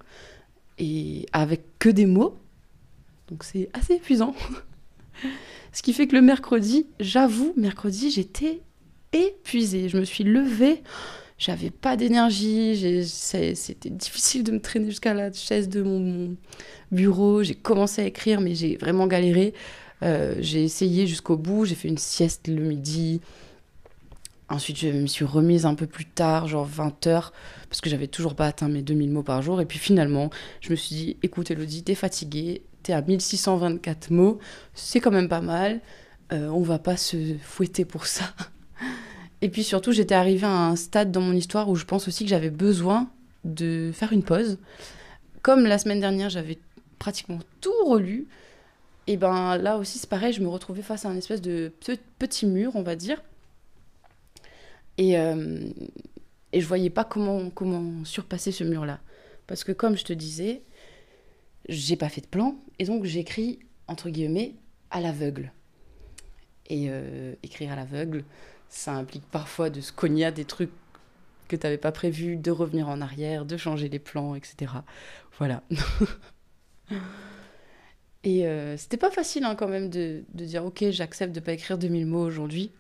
et 0.79 1.27
avec 1.33 1.79
que 1.79 1.89
des 1.89 2.07
mots. 2.07 2.39
Donc 3.29 3.45
c'est 3.45 3.69
assez 3.73 3.95
épuisant. 3.95 4.35
Ce 5.73 5.83
qui 5.83 5.93
fait 5.93 6.07
que 6.07 6.17
le 6.17 6.23
mercredi, 6.23 6.87
j'avoue, 6.99 7.53
mercredi, 7.57 8.11
j'étais 8.11 8.63
épuisée. 9.13 9.89
Je 9.89 9.99
me 9.99 10.05
suis 10.05 10.25
levée 10.25 10.83
j'avais 11.41 11.71
pas 11.71 11.97
d'énergie, 11.97 13.03
c'était 13.07 13.89
difficile 13.89 14.45
de 14.45 14.53
me 14.53 14.61
traîner 14.61 14.91
jusqu'à 14.91 15.15
la 15.15 15.33
chaise 15.33 15.71
de 15.71 15.83
mon, 15.83 16.37
bureau. 16.93 17.43
J'ai 17.43 17.55
commencé 17.55 18.03
à 18.03 18.05
écrire, 18.05 18.43
mais 18.43 18.55
j'ai 18.55 18.77
vraiment 18.77 19.07
galéré. 19.07 19.55
Euh, 20.03 20.35
j'ai 20.41 20.63
essayé 20.63 21.07
jusqu'au 21.07 21.39
bout, 21.39 21.65
j'ai 21.65 21.77
fait 21.77 21.89
une 21.89 21.99
sieste 21.99 22.47
le 22.47 22.63
midi. 22.63 23.23
Ensuite, 24.51 24.79
je 24.79 24.89
me 24.89 25.07
suis 25.07 25.25
remise 25.25 25.65
un 25.65 25.77
peu 25.77 25.87
plus 25.87 26.07
tard, 26.07 26.49
genre 26.49 26.65
20 26.65 27.07
heures, 27.07 27.33
parce 27.69 27.81
que 27.81 27.89
j'avais 27.89 28.09
toujours 28.09 28.35
pas 28.35 28.47
atteint 28.47 28.69
mes 28.69 28.83
2000 28.83 29.11
mots 29.11 29.23
par 29.23 29.43
jour. 29.43 29.61
Et 29.61 29.65
puis 29.65 29.79
finalement, 29.79 30.29
je 30.61 30.71
me 30.71 30.77
suis 30.77 30.97
dit, 30.97 31.17
écoute 31.23 31.53
Elodie, 31.53 31.85
t'es 31.85 31.95
fatiguée, 31.95 32.63
t'es 32.83 32.93
à 32.93 33.01
1624 33.01 34.11
mots, 34.11 34.41
c'est 34.75 34.99
quand 34.99 35.13
même 35.13 35.29
pas 35.29 35.41
mal. 35.41 35.81
Euh, 36.33 36.49
on 36.49 36.63
va 36.63 36.81
pas 36.81 36.97
se 36.97 37.37
fouetter 37.41 37.85
pour 37.85 38.07
ça. 38.07 38.25
Et 39.41 39.49
puis 39.49 39.63
surtout, 39.63 39.93
j'étais 39.93 40.17
arrivée 40.17 40.47
à 40.47 40.67
un 40.67 40.77
stade 40.77 41.13
dans 41.13 41.21
mon 41.21 41.33
histoire 41.33 41.69
où 41.69 41.77
je 41.77 41.85
pense 41.85 42.09
aussi 42.09 42.25
que 42.25 42.31
j'avais 42.31 42.51
besoin 42.51 43.09
de 43.45 43.93
faire 43.95 44.13
une 44.13 44.25
pause. 44.25 44.59
Comme 45.43 45.65
la 45.65 45.79
semaine 45.79 46.01
dernière, 46.01 46.29
j'avais 46.29 46.59
pratiquement 46.99 47.39
tout 47.61 47.73
relu. 47.87 48.27
Et 49.07 49.17
ben 49.17 49.57
là 49.57 49.79
aussi, 49.79 49.99
c'est 49.99 50.11
pareil, 50.11 50.33
je 50.33 50.43
me 50.43 50.49
retrouvais 50.49 50.83
face 50.83 51.05
à 51.05 51.09
un 51.09 51.17
espèce 51.17 51.41
de 51.41 51.73
petit 52.19 52.47
mur, 52.47 52.73
on 52.75 52.83
va 52.83 52.97
dire. 52.97 53.23
Et, 55.01 55.19
euh, 55.19 55.69
et 56.53 56.61
je 56.61 56.67
voyais 56.67 56.91
pas 56.91 57.05
comment, 57.05 57.51
surpasser 58.05 58.53
ce 58.53 58.63
mur-là. 58.63 59.01
Parce 59.49 59.65
que 59.65 59.73
comme 59.73 59.97
je 59.97 60.05
te 60.05 60.13
disais, 60.13 60.63
j'ai 61.69 61.97
pas 61.97 62.09
fait 62.09 62.21
de 62.21 62.29
plan. 62.29 62.57
Et 62.79 62.85
donc 62.85 63.05
j'écris 63.05 63.59
entre 63.89 64.09
guillemets, 64.09 64.55
à 64.91 65.01
l'aveugle. 65.01 65.53
Et 66.69 66.89
écrire 67.43 67.73
à 67.73 67.77
l'aveugle, 67.77 68.23
ça 68.69 68.93
implique 68.93 69.25
parfois 69.25 69.69
de 69.69 69.81
se 69.81 69.93
cogner 69.93 70.27
à 70.27 70.31
des 70.31 70.45
trucs 70.45 70.71
que 71.49 71.57
tu 71.57 71.67
n'avais 71.67 71.79
pas 71.79 71.91
prévu, 71.91 72.37
de 72.37 72.53
revenir 72.53 72.89
en 72.89 73.01
arrière, 73.01 73.45
de 73.45 73.57
changer 73.57 73.89
les 73.89 73.99
plans, 73.99 74.37
etc. 74.37 74.73
Voilà. 75.39 75.65
Et 78.23 78.47
euh, 78.47 78.77
c'était 78.77 78.97
pas 78.99 79.11
facile 79.11 79.45
hein, 79.45 79.57
quand 79.57 79.67
même 79.67 79.89
de, 79.89 80.23
de 80.35 80.45
dire 80.45 80.65
ok 80.67 80.85
j'accepte 80.91 81.35
de 81.35 81.41
pas 81.41 81.53
écrire 81.53 81.79
2000 81.79 82.05
mots 82.05 82.23
aujourd'hui 82.23 82.71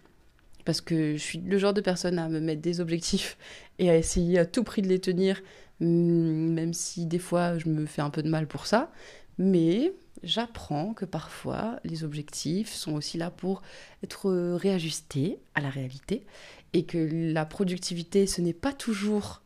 parce 0.64 0.81
que 0.81 1.12
je 1.12 1.23
suis 1.23 1.38
le 1.38 1.59
genre 1.59 1.73
de 1.73 1.81
personne 1.81 2.19
à 2.19 2.29
me 2.29 2.40
mettre 2.40 2.62
des 2.62 2.81
objectifs 2.81 3.37
et 3.79 3.90
à 3.90 3.97
essayer 3.97 4.38
à 4.38 4.47
tout 4.47 4.64
prix 4.64 4.83
de 4.83 4.88
les 4.88 5.00
tenir 5.00 5.43
même 5.81 6.75
si 6.75 7.07
des 7.07 7.19
fois 7.19 7.59
je 7.59 7.69
me 7.69 7.87
fais 7.87 8.02
un 8.02 8.11
peu 8.11 8.23
de 8.23 8.29
mal 8.29 8.47
pour 8.47 8.67
ça 8.67 8.93
mais 9.38 9.95
j'apprends 10.23 10.93
que 10.93 11.07
parfois 11.07 11.81
les 11.85 12.05
objectifs 12.05 12.73
sont 12.73 12.93
aussi 12.93 13.17
là 13.17 13.31
pour 13.31 13.62
être 14.05 14.31
réajustés 14.57 15.38
à 15.55 15.62
la 15.62 15.71
réalité 15.71 16.26
et 16.75 16.85
que 16.85 17.33
la 17.33 17.47
productivité 17.47 18.26
ce 18.26 18.43
n'est 18.43 18.52
pas 18.52 18.73
toujours 18.73 19.43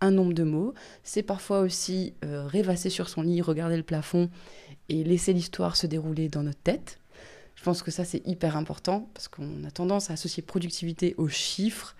un 0.00 0.10
nombre 0.10 0.32
de 0.32 0.44
mots, 0.44 0.74
c'est 1.02 1.22
parfois 1.22 1.60
aussi 1.60 2.14
euh, 2.24 2.46
rêvasser 2.46 2.90
sur 2.90 3.08
son 3.08 3.22
lit, 3.22 3.42
regarder 3.42 3.76
le 3.76 3.82
plafond 3.82 4.30
et 4.88 5.04
laisser 5.04 5.32
l'histoire 5.32 5.76
se 5.76 5.86
dérouler 5.86 6.28
dans 6.28 6.42
notre 6.42 6.60
tête. 6.60 6.98
Je 7.60 7.64
pense 7.66 7.82
que 7.82 7.90
ça, 7.90 8.06
c'est 8.06 8.26
hyper 8.26 8.56
important 8.56 9.10
parce 9.12 9.28
qu'on 9.28 9.64
a 9.64 9.70
tendance 9.70 10.08
à 10.08 10.14
associer 10.14 10.42
productivité 10.42 11.14
aux 11.18 11.28
chiffres 11.28 11.94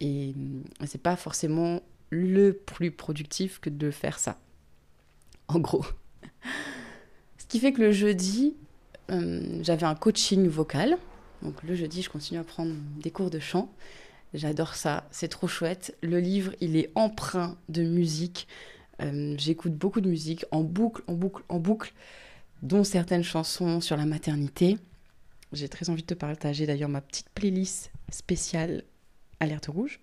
et 0.00 0.32
euh, 0.34 0.86
c'est 0.86 1.02
pas 1.02 1.16
forcément 1.16 1.82
le 2.08 2.54
plus 2.54 2.90
productif 2.90 3.60
que 3.60 3.68
de 3.68 3.90
faire 3.90 4.18
ça. 4.18 4.38
En 5.48 5.58
gros. 5.58 5.84
Ce 7.36 7.44
qui 7.46 7.60
fait 7.60 7.74
que 7.74 7.82
le 7.82 7.92
jeudi, 7.92 8.56
euh, 9.10 9.60
j'avais 9.62 9.84
un 9.84 9.94
coaching 9.94 10.48
vocal. 10.48 10.96
Donc 11.42 11.62
le 11.62 11.74
jeudi, 11.74 12.00
je 12.00 12.08
continue 12.08 12.40
à 12.40 12.44
prendre 12.44 12.74
des 12.98 13.10
cours 13.10 13.28
de 13.28 13.38
chant. 13.38 13.70
J'adore 14.32 14.76
ça, 14.76 15.06
c'est 15.10 15.28
trop 15.28 15.46
chouette. 15.46 15.94
Le 16.02 16.20
livre, 16.20 16.54
il 16.62 16.74
est 16.74 16.90
empreint 16.94 17.58
de 17.68 17.82
musique. 17.82 18.48
Euh, 19.02 19.34
j'écoute 19.36 19.74
beaucoup 19.74 20.00
de 20.00 20.08
musique 20.08 20.46
en 20.52 20.62
boucle, 20.62 21.02
en 21.06 21.12
boucle, 21.12 21.42
en 21.50 21.58
boucle, 21.58 21.92
dont 22.66 22.84
certaines 22.84 23.22
chansons 23.24 23.80
sur 23.80 23.96
la 23.96 24.06
maternité. 24.06 24.76
J'ai 25.52 25.68
très 25.68 25.88
envie 25.88 26.02
de 26.02 26.06
te 26.06 26.14
partager 26.14 26.66
d'ailleurs 26.66 26.88
ma 26.88 27.00
petite 27.00 27.30
playlist 27.30 27.92
spéciale 28.10 28.84
Alerte 29.40 29.66
Rouge. 29.66 30.00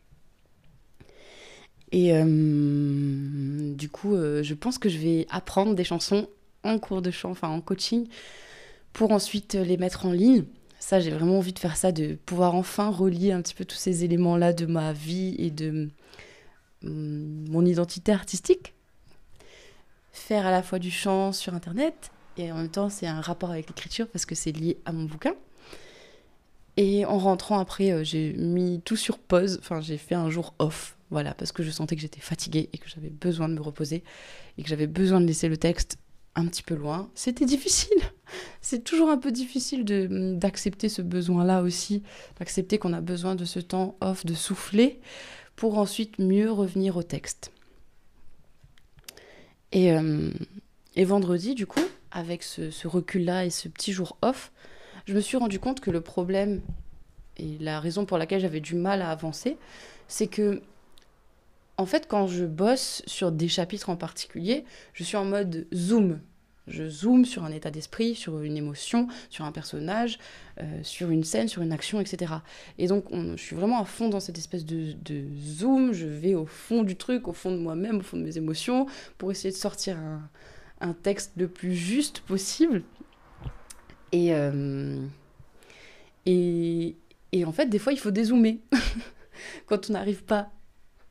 Et 1.91 2.13
euh, 2.13 3.73
du 3.75 3.89
coup, 3.89 4.15
euh, 4.15 4.41
je 4.41 4.53
pense 4.55 4.79
que 4.79 4.89
je 4.89 4.97
vais 4.97 5.27
apprendre 5.29 5.75
des 5.75 5.83
chansons 5.83 6.27
en 6.63 6.79
cours 6.79 7.01
de 7.01 7.11
chant, 7.11 7.31
enfin 7.31 7.49
en 7.49 7.61
coaching, 7.61 8.07
pour 8.93 9.11
ensuite 9.11 9.53
les 9.53 9.77
mettre 9.77 10.05
en 10.05 10.11
ligne. 10.11 10.45
Ça, 10.79 10.99
j'ai 10.99 11.11
vraiment 11.11 11.37
envie 11.37 11.53
de 11.53 11.59
faire 11.59 11.77
ça, 11.77 11.91
de 11.91 12.15
pouvoir 12.25 12.55
enfin 12.55 12.89
relier 12.89 13.31
un 13.31 13.41
petit 13.41 13.53
peu 13.53 13.65
tous 13.65 13.75
ces 13.75 14.03
éléments-là 14.03 14.53
de 14.53 14.65
ma 14.65 14.91
vie 14.91 15.35
et 15.37 15.51
de 15.51 15.89
mm, 16.81 17.49
mon 17.49 17.65
identité 17.65 18.11
artistique 18.11 18.73
faire 20.13 20.45
à 20.45 20.51
la 20.51 20.63
fois 20.63 20.79
du 20.79 20.91
chant 20.91 21.33
sur 21.33 21.53
Internet 21.53 22.12
et 22.37 22.51
en 22.51 22.57
même 22.57 22.69
temps 22.69 22.89
c'est 22.89 23.07
un 23.07 23.21
rapport 23.21 23.51
avec 23.51 23.67
l'écriture 23.67 24.07
parce 24.07 24.25
que 24.25 24.35
c'est 24.35 24.51
lié 24.51 24.79
à 24.85 24.91
mon 24.91 25.03
bouquin. 25.03 25.33
Et 26.75 27.05
en 27.05 27.19
rentrant 27.19 27.59
après, 27.59 27.91
euh, 27.91 28.03
j'ai 28.03 28.33
mis 28.33 28.81
tout 28.83 28.95
sur 28.95 29.19
pause, 29.19 29.59
enfin 29.61 29.79
j'ai 29.79 29.97
fait 29.97 30.15
un 30.15 30.29
jour 30.31 30.55
off, 30.57 30.97
voilà, 31.11 31.35
parce 31.35 31.51
que 31.51 31.61
je 31.61 31.69
sentais 31.69 31.95
que 31.95 32.01
j'étais 32.01 32.19
fatiguée 32.19 32.69
et 32.73 32.79
que 32.79 32.89
j'avais 32.89 33.11
besoin 33.11 33.47
de 33.47 33.53
me 33.53 33.61
reposer 33.61 34.03
et 34.57 34.63
que 34.63 34.69
j'avais 34.69 34.87
besoin 34.87 35.21
de 35.21 35.27
laisser 35.27 35.49
le 35.49 35.57
texte 35.57 35.97
un 36.35 36.47
petit 36.47 36.63
peu 36.63 36.73
loin. 36.73 37.11
C'était 37.13 37.45
difficile, 37.45 37.99
c'est 38.61 38.83
toujours 38.83 39.09
un 39.09 39.17
peu 39.17 39.31
difficile 39.31 39.85
d'accepter 40.39 40.89
ce 40.89 41.03
besoin-là 41.03 41.61
aussi, 41.61 42.01
d'accepter 42.39 42.79
qu'on 42.79 42.93
a 42.93 43.01
besoin 43.01 43.35
de 43.35 43.45
ce 43.45 43.59
temps 43.59 43.95
off, 44.01 44.25
de 44.25 44.33
souffler, 44.33 44.99
pour 45.55 45.77
ensuite 45.77 46.17
mieux 46.17 46.51
revenir 46.51 46.97
au 46.97 47.03
texte. 47.03 47.51
Euh, 49.75 50.31
et, 50.95 51.05
vendredi, 51.05 51.55
du 51.55 51.65
coup, 51.65 51.81
avec 52.13 52.43
ce, 52.43 52.87
recul-là 52.87 53.45
et 53.45 53.49
ce 53.49 53.67
petit 53.67 53.91
jour 53.91 54.17
off, 54.21 54.51
je 55.05 55.13
me 55.13 55.19
suis 55.19 55.35
rendu 55.35 55.59
compte 55.59 55.81
que 55.81 55.91
le 55.91 55.99
problème 55.99 56.61
et 57.37 57.57
la 57.59 57.79
raison 57.79 58.05
pour 58.05 58.17
laquelle 58.17 58.39
j'avais 58.39 58.61
du 58.61 58.75
mal 58.75 59.01
à 59.01 59.09
avancer, 59.09 59.57
c'est 60.07 60.27
que, 60.27 60.61
en 61.77 61.87
fait, 61.87 62.07
quand 62.07 62.27
je 62.27 62.45
bosse 62.45 63.01
sur 63.07 63.31
des 63.31 63.47
chapitres 63.47 63.89
en 63.89 63.97
particulier, 63.97 64.63
je 64.93 65.03
suis 65.03 65.17
en 65.17 65.25
mode 65.25 65.67
zoom. 65.73 66.19
Je 66.67 66.87
zoome 66.87 67.25
sur 67.25 67.43
un 67.43 67.51
état 67.51 67.71
d'esprit, 67.71 68.15
sur 68.15 68.39
une 68.39 68.55
émotion, 68.55 69.07
sur 69.29 69.43
un 69.43 69.51
personnage, 69.51 70.17
euh, 70.61 70.79
sur 70.83 71.09
une 71.09 71.23
scène, 71.25 71.49
sur 71.49 71.61
une 71.61 71.73
action, 71.73 71.99
etc. 71.99 72.35
Et 72.77 72.87
donc, 72.87 73.05
je 73.11 73.41
suis 73.41 73.55
vraiment 73.55 73.81
à 73.81 73.85
fond 73.85 74.07
dans 74.07 74.21
cette 74.21 74.37
espèce 74.37 74.65
de, 74.65 74.95
zoom. 75.37 75.91
Je 75.91 76.07
vais 76.07 76.35
au 76.35 76.45
fond 76.45 76.83
du 76.83 76.95
truc, 76.95 77.27
au 77.27 77.33
fond 77.33 77.51
de 77.51 77.57
moi-même, 77.57 77.97
au 77.97 78.01
fond 78.01 78.15
de 78.15 78.23
mes 78.23 78.37
émotions, 78.37 78.85
pour 79.17 79.31
essayer 79.31 79.51
de 79.51 79.57
sortir 79.57 79.97
un, 79.97 80.21
texte 80.91 81.31
le 81.37 81.47
plus 81.47 81.73
juste 81.73 82.19
possible. 82.19 82.83
Et, 84.11 84.33
euh, 84.33 85.05
et, 86.25 86.97
et 87.31 87.45
en 87.45 87.53
fait, 87.53 87.67
des 87.67 87.79
fois, 87.79 87.93
il 87.93 87.99
faut 87.99 88.11
dézoomer. 88.11 88.59
Quand 89.65 89.89
on 89.89 89.93
n'arrive 89.93 90.23
pas 90.23 90.49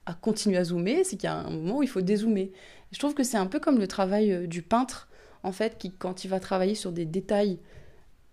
à 0.05 0.13
continuer 0.13 0.59
à 0.59 0.65
zoomer, 0.65 1.05
c'est 1.05 1.17
qu'il 1.17 1.29
y 1.29 1.33
a 1.33 1.37
un 1.37 1.51
moment 1.51 1.79
où 1.79 1.83
il 1.83 1.89
faut 1.89 2.03
dézoomer. 2.03 2.53
Je 2.91 2.99
trouve 2.99 3.15
que 3.15 3.25
c'est 3.25 3.39
un 3.39 3.47
peu 3.47 3.61
comme 3.61 3.79
le 3.79 3.89
travail 3.89 4.33
euh, 4.33 4.47
du 4.47 4.61
peintre 4.61 5.09
en 5.43 5.53
fait, 5.53 5.79
qui, 5.79 5.91
quand 5.91 6.25
il 6.25 6.29
va 6.29 6.41
travailler 6.41 6.75
sur 6.75 6.93
des 6.93 7.05
détails 7.05 7.59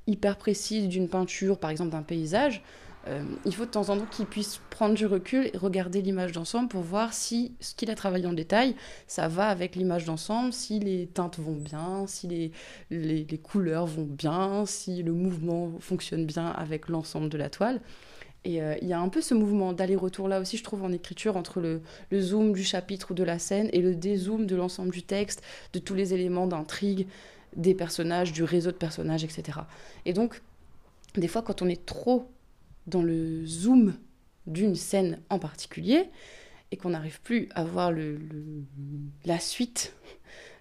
hyper 0.07 0.37
précis 0.37 0.87
d'une 0.87 1.07
peinture, 1.07 1.59
par 1.59 1.69
exemple 1.69 1.91
d'un 1.91 2.03
paysage, 2.03 2.63
euh, 3.07 3.23
il 3.45 3.55
faut 3.55 3.65
de 3.65 3.71
temps 3.71 3.89
en 3.89 3.97
temps 3.97 4.05
qu'il 4.11 4.25
puisse 4.25 4.59
prendre 4.69 4.93
du 4.93 5.05
recul 5.05 5.49
et 5.53 5.57
regarder 5.57 6.01
l'image 6.01 6.33
d'ensemble 6.33 6.67
pour 6.67 6.81
voir 6.81 7.13
si 7.13 7.53
ce 7.59 7.73
qu'il 7.73 7.89
a 7.89 7.95
travaillé 7.95 8.27
en 8.27 8.33
détail, 8.33 8.75
ça 9.07 9.27
va 9.27 9.47
avec 9.47 9.75
l'image 9.75 10.05
d'ensemble, 10.05 10.51
si 10.51 10.79
les 10.79 11.07
teintes 11.07 11.39
vont 11.39 11.55
bien, 11.55 12.05
si 12.07 12.27
les, 12.27 12.51
les, 12.91 13.37
couleurs 13.37 13.85
vont 13.85 14.03
bien, 14.05 14.65
si 14.65 15.01
le 15.01 15.13
mouvement 15.13 15.71
fonctionne 15.79 16.25
bien 16.25 16.47
avec 16.47 16.89
l'ensemble 16.89 17.29
de 17.29 17.37
la 17.37 17.49
toile. 17.49 17.81
Et 18.45 18.61
euh, 18.61 18.75
il 18.81 18.87
y 18.87 18.93
a 18.93 18.99
un 18.99 19.09
peu 19.09 19.21
ce 19.21 19.33
mouvement 19.33 19.73
d'aller-retour 19.73 20.27
là 20.27 20.39
aussi, 20.39 20.57
je 20.57 20.63
trouve, 20.63 20.83
en 20.83 20.91
écriture, 20.91 21.35
entre 21.37 21.59
le, 21.59 21.81
zoom 22.13 22.53
du 22.53 22.63
chapitre 22.63 23.11
ou 23.11 23.13
de 23.13 23.23
la 23.23 23.39
scène 23.39 23.69
et 23.73 23.81
le 23.81 23.95
dézoom 23.95 24.45
de 24.45 24.55
l'ensemble 24.55 24.91
du 24.91 25.03
texte, 25.03 25.41
de 25.73 25.79
tous 25.79 25.93
les 25.93 26.13
éléments 26.13 26.47
d'intrigue, 26.47 27.07
des 27.55 27.73
personnages, 27.73 28.31
du 28.31 28.43
réseau 28.43 28.71
de 28.71 28.77
personnages, 28.77 29.23
etc. 29.23 29.59
Et 30.05 30.13
donc, 30.13 30.41
des 31.15 31.27
fois, 31.27 31.41
quand 31.41 31.61
on 31.61 31.67
est 31.67 31.85
trop 31.85 32.29
dans 32.89 33.03
le 33.03 33.45
zoom 33.45 33.93
d'une 34.47 34.75
scène 34.75 35.19
en 35.29 35.39
particulier, 35.39 36.09
et 36.71 36.77
qu'on 36.77 36.89
n'arrive 36.89 37.21
plus 37.21 37.49
à 37.55 37.63
voir 37.63 37.91
la 39.25 39.39
suite 39.39 39.93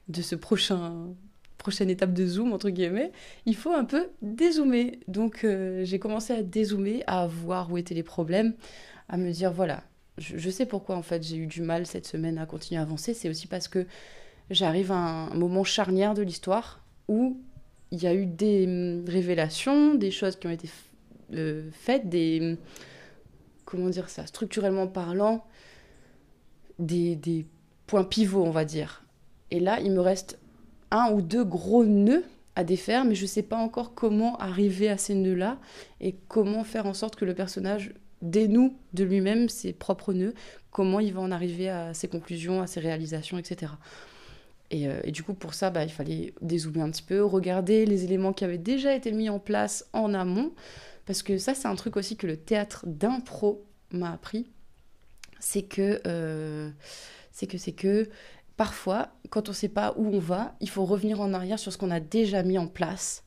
de 0.09 0.23
ce 0.23 0.35
prochain 0.35 1.15
prochaine 1.59 1.91
étape 1.91 2.15
de 2.15 2.25
zoom, 2.25 2.53
entre 2.53 2.71
guillemets, 2.71 3.13
il 3.45 3.57
faut 3.57 3.73
un 3.73 3.85
peu 3.85 4.09
dézoomer. 4.23 5.01
Donc 5.09 5.45
euh, 5.45 5.85
j'ai 5.85 5.99
commencé 5.99 6.33
à 6.33 6.43
dézoomer, 6.43 7.03
à 7.07 7.27
voir 7.27 7.71
où 7.71 7.77
étaient 7.77 7.95
les 7.95 8.05
problèmes, 8.05 8.55
à 9.09 9.17
me 9.17 9.31
dire, 9.33 9.53
voilà, 9.53 9.83
je, 10.17 10.51
sais 10.51 10.67
pourquoi 10.67 10.97
en 10.97 11.03
fait 11.03 11.23
j'ai 11.23 11.37
eu 11.37 11.47
du 11.47 11.61
mal 11.61 11.87
cette 11.87 12.07
semaine 12.07 12.39
à 12.39 12.47
continuer 12.47 12.79
à 12.79 12.83
avancer. 12.83 13.13
C'est 13.13 13.29
aussi 13.29 13.47
parce 13.47 13.69
que 13.69 13.87
j'arrive 14.51 14.93
à 14.93 14.97
un, 14.97 15.35
moment 15.35 15.65
charnière 15.65 16.15
de 16.15 16.23
l'histoire 16.23 16.81
où 17.09 17.39
il 17.91 18.03
y 18.03 18.07
a 18.07 18.15
eu 18.15 18.27
des 18.27 18.67
hum, 18.67 19.05
révélations, 19.07 19.95
des 19.95 20.11
choses 20.11 20.37
qui 20.37 20.47
ont 20.47 20.51
été 20.51 20.69
euh, 21.35 21.69
faites, 21.73 22.09
des... 22.09 22.57
Comment 23.65 23.91
dire 23.91 24.09
ça 24.09 24.27
Structurellement 24.27 24.87
parlant, 24.87 25.45
des, 26.79 27.47
points 27.87 28.05
pivots, 28.05 28.45
on 28.45 28.51
va 28.51 28.65
dire. 28.65 29.05
Et 29.51 29.61
là, 29.61 29.81
il 29.81 29.93
me 29.93 30.01
reste 30.01 30.39
un 30.91 31.13
ou 31.13 31.23
deux 31.23 31.45
gros 31.45 31.85
nœuds 31.85 32.25
à 32.57 32.65
défaire, 32.65 33.05
mais 33.05 33.15
je 33.15 33.23
ne 33.23 33.29
sais 33.29 33.43
pas 33.43 33.57
encore 33.57 33.95
comment 33.95 34.37
arriver 34.39 34.89
à 34.89 34.99
ces 34.99 35.15
nœuds-là 35.15 35.59
et 36.01 36.17
comment 36.29 36.65
faire 36.65 36.87
en 36.87 36.95
sorte 36.95 37.17
que 37.17 37.25
le 37.25 37.35
personnage 37.35 37.93
dénoue 38.21 38.77
de 38.95 39.05
lui-même 39.05 39.49
ses 39.49 39.73
propres 39.73 40.13
nœuds, 40.13 40.35
comment 40.71 41.01
il 41.01 41.13
va 41.13 41.21
en 41.21 41.31
arriver 41.31 41.69
à 41.69 41.95
ses 41.95 42.09
conclusions, 42.09 42.61
à 42.61 42.67
ses 42.67 42.81
réalisations, 42.81 43.39
etc. 43.39 43.73
Euh, 44.75 45.01
et, 45.05 45.13
du 45.13 45.23
coup, 45.23 45.35
pour 45.35 45.55
ça, 45.55 45.71
bah, 45.71 45.85
il 45.85 45.91
fallait 45.91 46.35
dézoomer 46.41 46.83
un 46.83 46.91
petit 46.91 47.03
peu, 47.03 47.25
regarder 47.25 47.87
les 47.87 48.05
éléments 48.05 48.33
qui 48.33 48.45
avaient 48.45 48.59
déjà 48.59 48.95
été 48.95 49.13
mis 49.13 49.31
en 49.31 49.39
place 49.39 49.87
en 49.93 50.15
amont, 50.15 50.53
parce 51.09 51.23
que 51.23 51.39
ça, 51.39 51.55
c'est 51.55 51.67
un 51.67 51.75
truc 51.75 51.97
aussi 51.97 52.19
que 52.19 52.27
le 52.27 52.37
théâtre 52.37 52.85
d'impro 52.87 53.65
m'a 53.93 54.13
appris, 54.13 54.47
c'est 55.41 55.63
que, 55.63 56.03
euh, 56.07 56.71
c'est 57.33 57.47
que, 57.47 57.57
c'est 57.57 57.73
que 57.73 58.11
parfois, 58.59 59.09
quand 59.31 59.49
on 59.49 59.53
ne 59.53 59.57
sait 59.57 59.71
pas 59.71 59.95
où 59.97 60.15
on 60.15 60.19
va, 60.19 60.55
il 60.61 60.69
faut 60.69 60.85
revenir 60.85 61.23
en 61.23 61.33
arrière 61.33 61.59
sur 61.59 61.73
ce 61.73 61.79
qu'on 61.79 61.91
a 61.91 61.99
déjà 61.99 62.43
mis 62.43 62.59
en 62.59 62.67
place 62.67 63.25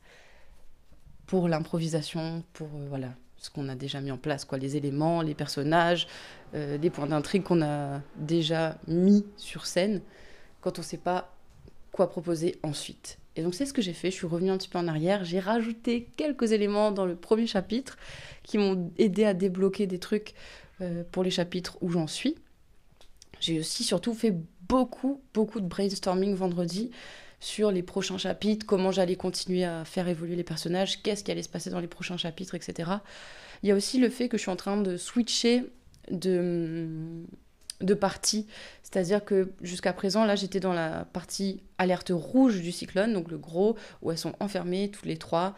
pour 1.26 1.48
l'improvisation, 1.48 2.44
pour 2.52 2.68
euh, 2.68 2.86
voilà 2.88 3.14
ce 3.36 3.50
qu'on 3.50 3.68
a 3.68 3.74
déjà 3.74 4.00
mis 4.00 4.12
en 4.12 4.18
place, 4.18 4.44
quoi, 4.44 4.58
les 4.58 4.76
éléments, 4.76 5.20
les 5.20 5.34
personnages, 5.34 6.06
euh, 6.54 6.78
les 6.78 6.88
points 6.88 7.08
d'intrigue 7.08 7.42
qu'on 7.42 7.62
a 7.62 8.00
déjà 8.14 8.78
mis 8.86 9.26
sur 9.36 9.66
scène, 9.66 10.02
quand 10.60 10.78
on 10.78 10.82
ne 10.82 10.86
sait 10.86 10.98
pas 10.98 11.34
quoi 11.90 12.08
proposer 12.08 12.60
ensuite. 12.62 13.18
Et 13.36 13.42
donc 13.42 13.54
c'est 13.54 13.66
ce 13.66 13.72
que 13.72 13.82
j'ai 13.82 13.94
fait, 13.94 14.10
je 14.10 14.16
suis 14.16 14.26
revenue 14.26 14.50
un 14.50 14.58
petit 14.58 14.68
peu 14.68 14.78
en 14.78 14.88
arrière, 14.88 15.24
j'ai 15.24 15.40
rajouté 15.40 16.08
quelques 16.16 16.52
éléments 16.52 16.90
dans 16.92 17.06
le 17.06 17.16
premier 17.16 17.46
chapitre 17.46 17.96
qui 18.42 18.58
m'ont 18.58 18.90
aidé 18.98 19.24
à 19.24 19.32
débloquer 19.32 19.86
des 19.86 19.98
trucs 19.98 20.34
euh, 20.80 21.02
pour 21.10 21.22
les 21.22 21.30
chapitres 21.30 21.78
où 21.80 21.90
j'en 21.90 22.06
suis. 22.06 22.34
J'ai 23.40 23.58
aussi 23.58 23.84
surtout 23.84 24.14
fait 24.14 24.34
beaucoup, 24.68 25.20
beaucoup 25.34 25.60
de 25.60 25.66
brainstorming 25.66 26.34
vendredi 26.34 26.90
sur 27.40 27.72
les 27.72 27.82
prochains 27.82 28.18
chapitres, 28.18 28.64
comment 28.66 28.92
j'allais 28.92 29.16
continuer 29.16 29.64
à 29.64 29.84
faire 29.84 30.06
évoluer 30.06 30.36
les 30.36 30.44
personnages, 30.44 31.02
qu'est-ce 31.02 31.24
qui 31.24 31.30
allait 31.32 31.42
se 31.42 31.48
passer 31.48 31.70
dans 31.70 31.80
les 31.80 31.88
prochains 31.88 32.16
chapitres, 32.16 32.54
etc. 32.54 32.90
Il 33.62 33.68
y 33.68 33.72
a 33.72 33.74
aussi 33.74 33.98
le 33.98 34.10
fait 34.10 34.28
que 34.28 34.36
je 34.36 34.42
suis 34.42 34.50
en 34.50 34.56
train 34.56 34.76
de 34.76 34.96
switcher 34.96 35.64
de, 36.10 36.86
de 37.80 37.94
partie. 37.94 38.46
C'est-à-dire 38.92 39.24
que 39.24 39.52
jusqu'à 39.62 39.94
présent, 39.94 40.26
là, 40.26 40.36
j'étais 40.36 40.60
dans 40.60 40.74
la 40.74 41.06
partie 41.06 41.62
alerte 41.78 42.12
rouge 42.14 42.60
du 42.60 42.72
cyclone, 42.72 43.14
donc 43.14 43.30
le 43.30 43.38
gros, 43.38 43.74
où 44.02 44.10
elles 44.10 44.18
sont 44.18 44.34
enfermées 44.38 44.90
toutes 44.90 45.06
les 45.06 45.16
trois. 45.16 45.56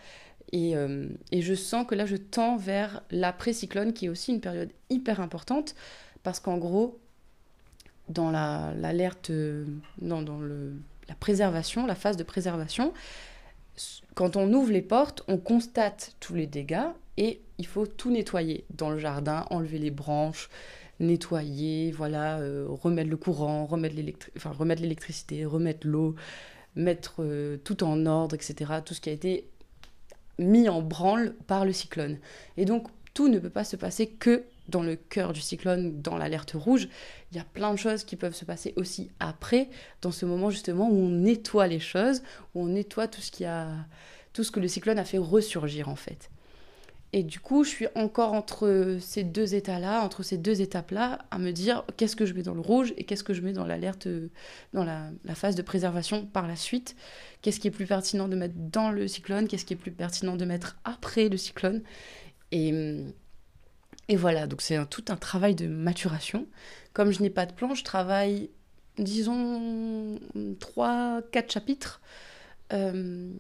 Et, 0.52 0.76
euh, 0.76 1.08
je 1.32 1.54
sens 1.54 1.84
que 1.84 1.96
là, 1.96 2.06
je 2.06 2.14
tends 2.14 2.56
vers 2.56 3.02
l'après-cyclone, 3.10 3.92
qui 3.92 4.06
est 4.06 4.08
aussi 4.08 4.32
une 4.32 4.40
période 4.40 4.70
hyper 4.88 5.20
importante, 5.20 5.74
parce 6.22 6.38
qu'en 6.38 6.58
gros, 6.58 7.00
dans 8.08 8.30
l'alerte, 8.30 9.30
euh, 9.30 9.66
la 10.00 11.14
préservation, 11.18 11.86
la 11.86 11.96
phase 11.96 12.16
de 12.16 12.22
préservation, 12.22 12.92
quand 14.14 14.36
on 14.36 14.52
ouvre 14.52 14.70
les 14.70 14.82
portes, 14.82 15.24
on 15.26 15.38
constate 15.38 16.14
tous 16.20 16.34
les 16.34 16.46
dégâts 16.46 16.86
et 17.16 17.40
il 17.58 17.66
faut 17.66 17.86
tout 17.86 18.12
nettoyer 18.12 18.64
dans 18.70 18.90
le 18.90 18.98
jardin, 18.98 19.44
enlever 19.50 19.78
les 19.78 19.90
branches, 19.90 20.50
nettoyer, 21.00 21.92
voilà, 21.92 22.38
euh, 22.38 22.66
remettre 22.68 23.10
le 23.10 23.16
courant, 23.16 23.66
remettre 23.66 23.96
l'électricité, 23.96 25.44
remettre 25.44 25.86
l'eau, 25.86 26.14
mettre 26.76 27.16
euh, 27.20 27.56
tout 27.58 27.84
en 27.84 28.06
ordre, 28.06 28.34
etc. 28.34 28.72
Tout 28.84 28.94
ce 28.94 29.00
qui 29.00 29.10
a 29.10 29.12
été 29.12 29.48
mis 30.38 30.68
en 30.68 30.82
branle 30.82 31.34
par 31.46 31.64
le 31.64 31.72
cyclone. 31.72 32.18
Et 32.56 32.64
donc, 32.64 32.88
tout 33.12 33.28
ne 33.28 33.38
peut 33.38 33.50
pas 33.50 33.64
se 33.64 33.76
passer 33.76 34.08
que 34.08 34.44
dans 34.68 34.82
le 34.82 34.96
cœur 34.96 35.32
du 35.32 35.40
cyclone, 35.40 36.00
dans 36.00 36.16
l'alerte 36.16 36.52
rouge. 36.54 36.88
Il 37.30 37.36
y 37.36 37.40
a 37.40 37.44
plein 37.44 37.72
de 37.72 37.78
choses 37.78 38.04
qui 38.04 38.16
peuvent 38.16 38.34
se 38.34 38.44
passer 38.44 38.72
aussi 38.76 39.10
après, 39.20 39.68
dans 40.00 40.10
ce 40.10 40.26
moment 40.26 40.50
justement 40.50 40.88
où 40.88 40.96
on 40.96 41.10
nettoie 41.10 41.66
les 41.66 41.80
choses, 41.80 42.22
où 42.54 42.62
on 42.62 42.66
nettoie 42.66 43.08
tout 43.08 43.20
ce 43.20 43.44
a, 43.44 43.68
tout 44.32 44.42
ce 44.42 44.50
que 44.50 44.60
le 44.60 44.68
cyclone 44.68 44.98
a 44.98 45.04
fait 45.04 45.18
ressurgir 45.18 45.88
en 45.88 45.96
fait. 45.96 46.30
Et 47.16 47.22
du 47.22 47.38
coup, 47.38 47.62
je 47.62 47.68
suis 47.68 47.86
encore 47.94 48.32
entre 48.32 48.98
ces 49.00 49.22
deux 49.22 49.54
états-là, 49.54 50.02
entre 50.02 50.24
ces 50.24 50.36
deux 50.36 50.62
étapes-là, 50.62 51.20
à 51.30 51.38
me 51.38 51.52
dire 51.52 51.84
qu'est-ce 51.96 52.16
que 52.16 52.26
je 52.26 52.34
mets 52.34 52.42
dans 52.42 52.54
le 52.54 52.60
rouge 52.60 52.92
et 52.96 53.04
qu'est-ce 53.04 53.22
que 53.22 53.32
je 53.32 53.40
mets 53.40 53.52
dans 53.52 53.64
l'alerte, 53.64 54.08
dans 54.72 54.82
la, 54.82 55.12
phase 55.36 55.54
de 55.54 55.62
préservation 55.62 56.26
par 56.26 56.48
la 56.48 56.56
suite. 56.56 56.96
Qu'est-ce 57.40 57.60
qui 57.60 57.68
est 57.68 57.70
plus 57.70 57.86
pertinent 57.86 58.26
de 58.26 58.34
mettre 58.34 58.56
dans 58.56 58.90
le 58.90 59.06
cyclone, 59.06 59.46
qu'est-ce 59.46 59.64
qui 59.64 59.74
est 59.74 59.76
plus 59.76 59.92
pertinent 59.92 60.34
de 60.34 60.44
mettre 60.44 60.76
après 60.82 61.28
le 61.28 61.36
cyclone? 61.36 61.84
Et, 62.50 62.72
voilà, 64.16 64.48
donc 64.48 64.60
c'est 64.60 64.84
tout 64.90 65.04
un 65.06 65.16
travail 65.16 65.54
de 65.54 65.68
maturation. 65.68 66.48
Comme 66.94 67.12
je 67.12 67.22
n'ai 67.22 67.30
pas 67.30 67.46
de 67.46 67.52
plan, 67.52 67.76
je 67.76 67.84
travaille, 67.84 68.50
disons, 68.98 70.18
3-4 70.34 71.52
chapitres. 71.52 72.00
Euh, 72.72 73.30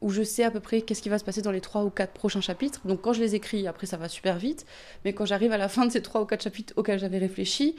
où 0.00 0.10
je 0.10 0.22
sais 0.22 0.44
à 0.44 0.50
peu 0.50 0.60
près 0.60 0.82
qu'est-ce 0.82 1.02
qui 1.02 1.08
va 1.08 1.18
se 1.18 1.24
passer 1.24 1.42
dans 1.42 1.50
les 1.50 1.60
trois 1.60 1.84
ou 1.84 1.90
quatre 1.90 2.12
prochains 2.12 2.40
chapitres. 2.40 2.80
Donc 2.84 3.00
quand 3.00 3.12
je 3.12 3.20
les 3.20 3.34
écris, 3.34 3.66
après 3.66 3.86
ça 3.86 3.96
va 3.96 4.08
super 4.08 4.38
vite. 4.38 4.66
Mais 5.04 5.12
quand 5.12 5.26
j'arrive 5.26 5.52
à 5.52 5.58
la 5.58 5.68
fin 5.68 5.86
de 5.86 5.92
ces 5.92 6.02
trois 6.02 6.22
ou 6.22 6.24
quatre 6.24 6.42
chapitres 6.42 6.72
auxquels 6.76 6.98
j'avais 6.98 7.18
réfléchi, 7.18 7.76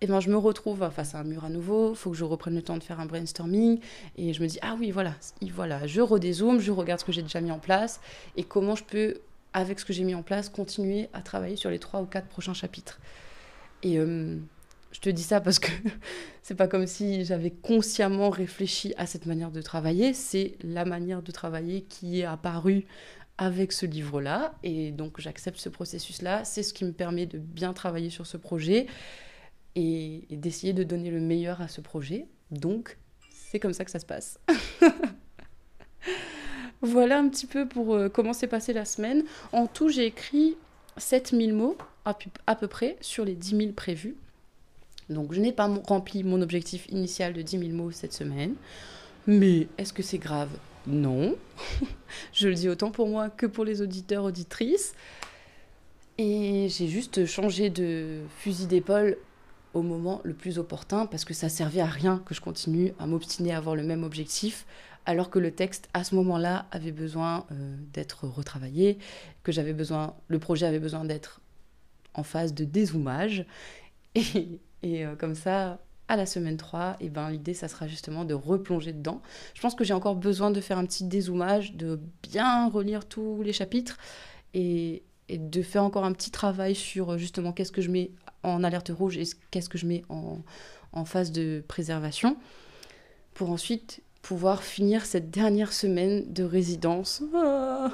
eh 0.00 0.06
ben, 0.06 0.20
je 0.20 0.28
me 0.28 0.36
retrouve 0.36 0.90
face 0.90 1.14
à 1.14 1.20
un 1.20 1.24
mur 1.24 1.44
à 1.44 1.48
nouveau, 1.48 1.90
il 1.90 1.96
faut 1.96 2.10
que 2.10 2.16
je 2.16 2.24
reprenne 2.24 2.54
le 2.54 2.62
temps 2.62 2.76
de 2.76 2.82
faire 2.82 3.00
un 3.00 3.06
brainstorming, 3.06 3.80
et 4.18 4.32
je 4.32 4.42
me 4.42 4.48
dis, 4.48 4.58
ah 4.60 4.76
oui, 4.78 4.90
voilà, 4.90 5.14
voilà 5.52 5.86
je 5.86 6.00
redézoome, 6.00 6.60
je 6.60 6.72
regarde 6.72 7.00
ce 7.00 7.04
que 7.04 7.12
j'ai 7.12 7.22
déjà 7.22 7.40
mis 7.40 7.50
en 7.50 7.58
place, 7.58 8.00
et 8.36 8.42
comment 8.42 8.74
je 8.74 8.84
peux, 8.84 9.20
avec 9.52 9.78
ce 9.78 9.84
que 9.84 9.92
j'ai 9.92 10.04
mis 10.04 10.14
en 10.14 10.22
place, 10.22 10.48
continuer 10.48 11.08
à 11.14 11.22
travailler 11.22 11.56
sur 11.56 11.70
les 11.70 11.78
trois 11.78 12.02
ou 12.02 12.06
quatre 12.06 12.26
prochains 12.26 12.54
chapitres. 12.54 13.00
Et 13.82 13.98
euh, 13.98 14.38
je 14.94 15.00
te 15.00 15.10
dis 15.10 15.24
ça 15.24 15.40
parce 15.40 15.58
que 15.58 15.70
c'est 16.42 16.54
pas 16.54 16.68
comme 16.68 16.86
si 16.86 17.24
j'avais 17.24 17.50
consciemment 17.50 18.30
réfléchi 18.30 18.94
à 18.96 19.06
cette 19.06 19.26
manière 19.26 19.50
de 19.50 19.60
travailler, 19.60 20.14
c'est 20.14 20.54
la 20.62 20.84
manière 20.84 21.20
de 21.20 21.32
travailler 21.32 21.82
qui 21.82 22.20
est 22.20 22.24
apparue 22.24 22.86
avec 23.36 23.72
ce 23.72 23.86
livre-là. 23.86 24.54
Et 24.62 24.92
donc 24.92 25.20
j'accepte 25.20 25.58
ce 25.58 25.68
processus-là. 25.68 26.44
C'est 26.44 26.62
ce 26.62 26.72
qui 26.72 26.84
me 26.84 26.92
permet 26.92 27.26
de 27.26 27.38
bien 27.38 27.72
travailler 27.72 28.08
sur 28.08 28.24
ce 28.24 28.36
projet 28.36 28.86
et, 29.74 30.26
d'essayer 30.30 30.72
de 30.72 30.84
donner 30.84 31.10
le 31.10 31.20
meilleur 31.20 31.60
à 31.60 31.66
ce 31.66 31.80
projet. 31.80 32.28
Donc 32.52 32.96
c'est 33.30 33.58
comme 33.58 33.72
ça 33.72 33.84
que 33.84 33.90
ça 33.90 33.98
se 33.98 34.06
passe. 34.06 34.38
voilà 36.82 37.18
un 37.18 37.28
petit 37.28 37.46
peu 37.46 37.66
pour 37.66 37.94
euh, 37.94 38.08
comment 38.08 38.32
s'est 38.32 38.46
passée 38.46 38.72
la 38.72 38.84
semaine. 38.84 39.24
En 39.50 39.66
tout, 39.66 39.88
j'ai 39.88 40.06
écrit 40.06 40.56
7000 40.98 41.52
mots 41.52 41.76
à 42.04 42.54
peu 42.54 42.68
près 42.68 42.96
sur 43.00 43.24
les 43.24 43.34
10 43.34 43.56
000 43.56 43.72
prévus. 43.72 44.14
Donc 45.10 45.32
je 45.32 45.40
n'ai 45.40 45.52
pas 45.52 45.66
rempli 45.66 46.24
mon 46.24 46.40
objectif 46.42 46.86
initial 46.88 47.32
de 47.32 47.42
10 47.42 47.58
000 47.58 47.70
mots 47.72 47.90
cette 47.90 48.12
semaine. 48.12 48.54
Mais 49.26 49.68
est-ce 49.78 49.92
que 49.92 50.02
c'est 50.02 50.18
grave? 50.18 50.50
Non. 50.86 51.36
je 52.32 52.48
le 52.48 52.54
dis 52.54 52.68
autant 52.68 52.90
pour 52.90 53.08
moi 53.08 53.30
que 53.30 53.46
pour 53.46 53.64
les 53.64 53.80
auditeurs, 53.80 54.24
auditrices. 54.24 54.94
Et 56.18 56.68
j'ai 56.68 56.88
juste 56.88 57.26
changé 57.26 57.70
de 57.70 58.20
fusil 58.38 58.66
d'épaule 58.66 59.16
au 59.72 59.82
moment 59.82 60.20
le 60.24 60.34
plus 60.34 60.58
opportun 60.58 61.06
parce 61.06 61.24
que 61.24 61.34
ça 61.34 61.48
servait 61.48 61.80
à 61.80 61.86
rien 61.86 62.22
que 62.24 62.34
je 62.34 62.40
continue 62.40 62.92
à 62.98 63.06
m'obstiner 63.06 63.52
à 63.52 63.58
avoir 63.58 63.74
le 63.74 63.82
même 63.82 64.04
objectif 64.04 64.64
alors 65.06 65.30
que 65.30 65.38
le 65.38 65.50
texte 65.50 65.88
à 65.92 66.04
ce 66.04 66.14
moment-là 66.14 66.66
avait 66.70 66.92
besoin 66.92 67.46
euh, 67.52 67.76
d'être 67.92 68.26
retravaillé, 68.26 68.98
que 69.42 69.52
j'avais 69.52 69.72
besoin, 69.72 70.14
le 70.28 70.38
projet 70.38 70.66
avait 70.66 70.78
besoin 70.78 71.04
d'être 71.04 71.40
en 72.14 72.22
phase 72.22 72.54
de 72.54 72.64
dézoomage. 72.64 73.44
Et, 74.14 74.60
et 74.84 75.04
euh, 75.04 75.16
comme 75.16 75.34
ça, 75.34 75.80
à 76.08 76.16
la 76.16 76.26
semaine 76.26 76.58
3, 76.58 76.98
et 77.00 77.06
eh 77.06 77.08
ben, 77.08 77.30
l'idée, 77.30 77.54
ça 77.54 77.68
sera 77.68 77.88
justement 77.88 78.24
de 78.24 78.34
replonger 78.34 78.92
dedans. 78.92 79.22
Je 79.54 79.62
pense 79.62 79.74
que 79.74 79.82
j'ai 79.82 79.94
encore 79.94 80.14
besoin 80.14 80.50
de 80.50 80.60
faire 80.60 80.76
un 80.76 80.84
petit 80.84 81.04
dézoomage, 81.04 81.74
de 81.74 81.98
bien 82.22 82.68
relire 82.68 83.08
tous 83.08 83.42
les 83.42 83.54
chapitres 83.54 83.98
et, 84.52 85.02
de 85.30 85.62
faire 85.62 85.82
encore 85.82 86.04
un 86.04 86.12
petit 86.12 86.30
travail 86.30 86.74
sur 86.74 87.12
euh, 87.12 87.18
justement 87.18 87.52
qu'est-ce 87.52 87.72
que 87.72 87.80
je 87.80 87.90
mets 87.90 88.10
en 88.42 88.62
alerte 88.62 88.90
rouge 88.94 89.16
et 89.16 89.24
qu'est-ce 89.50 89.70
que 89.70 89.78
je 89.78 89.86
mets 89.86 90.04
en 90.10 91.04
phase 91.06 91.32
de 91.32 91.64
préservation 91.66 92.36
pour 93.32 93.50
ensuite 93.50 94.02
pouvoir 94.24 94.62
finir 94.62 95.04
cette 95.04 95.30
dernière 95.30 95.74
semaine 95.74 96.32
de 96.32 96.44
résidence. 96.44 97.22
Ah, 97.34 97.92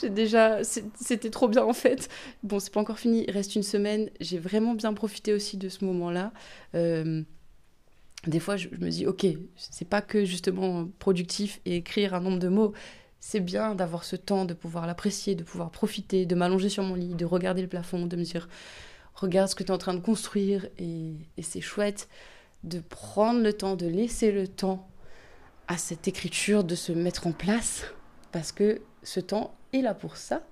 j'ai 0.00 0.10
déjà, 0.10 0.64
c'était 0.64 1.30
trop 1.30 1.46
bien 1.46 1.62
en 1.62 1.72
fait. 1.72 2.08
Bon, 2.42 2.58
c'est 2.58 2.72
pas 2.72 2.80
encore 2.80 2.98
fini, 2.98 3.24
il 3.28 3.30
reste 3.30 3.54
une 3.54 3.62
semaine. 3.62 4.10
J'ai 4.20 4.38
vraiment 4.38 4.74
bien 4.74 4.92
profité 4.92 5.32
aussi 5.32 5.56
de 5.56 5.68
ce 5.68 5.84
moment-là. 5.84 6.32
Euh, 6.74 7.22
des 8.26 8.40
fois, 8.40 8.56
je, 8.56 8.68
me 8.70 8.90
dis, 8.90 9.06
ok, 9.06 9.24
c'est 9.54 9.88
pas 9.88 10.02
que 10.02 10.24
justement 10.24 10.88
productif 10.98 11.60
et 11.64 11.76
écrire 11.76 12.14
un 12.14 12.20
nombre 12.20 12.40
de 12.40 12.48
mots. 12.48 12.72
C'est 13.20 13.38
bien 13.38 13.76
d'avoir 13.76 14.02
ce 14.02 14.16
temps, 14.16 14.46
de 14.46 14.54
pouvoir 14.54 14.88
l'apprécier, 14.88 15.36
de 15.36 15.44
pouvoir 15.44 15.70
profiter, 15.70 16.26
de 16.26 16.34
m'allonger 16.34 16.68
sur 16.68 16.82
mon 16.82 16.96
lit, 16.96 17.14
de 17.14 17.24
regarder 17.24 17.62
le 17.62 17.68
plafond, 17.68 18.06
de 18.06 18.16
me 18.16 18.24
dire, 18.24 18.48
regarde 19.14 19.48
ce 19.48 19.54
que 19.54 19.62
tu 19.62 19.68
es 19.68 19.72
en 19.72 19.78
train 19.78 19.94
de 19.94 20.00
construire 20.00 20.66
et, 20.78 21.12
et 21.36 21.42
c'est 21.42 21.60
chouette 21.60 22.08
de 22.64 22.80
prendre 22.80 23.42
le 23.42 23.52
temps, 23.52 23.76
de 23.76 23.86
laisser 23.86 24.32
le 24.32 24.48
temps 24.48 24.88
à 25.68 25.78
cette 25.78 26.08
écriture 26.08 26.64
de 26.64 26.74
se 26.74 26.92
mettre 26.92 27.26
en 27.26 27.32
place 27.32 27.84
parce 28.32 28.52
que 28.52 28.80
ce 29.02 29.20
temps 29.20 29.54
est 29.72 29.80
là 29.80 29.94
pour 29.94 30.16
ça. 30.16 30.46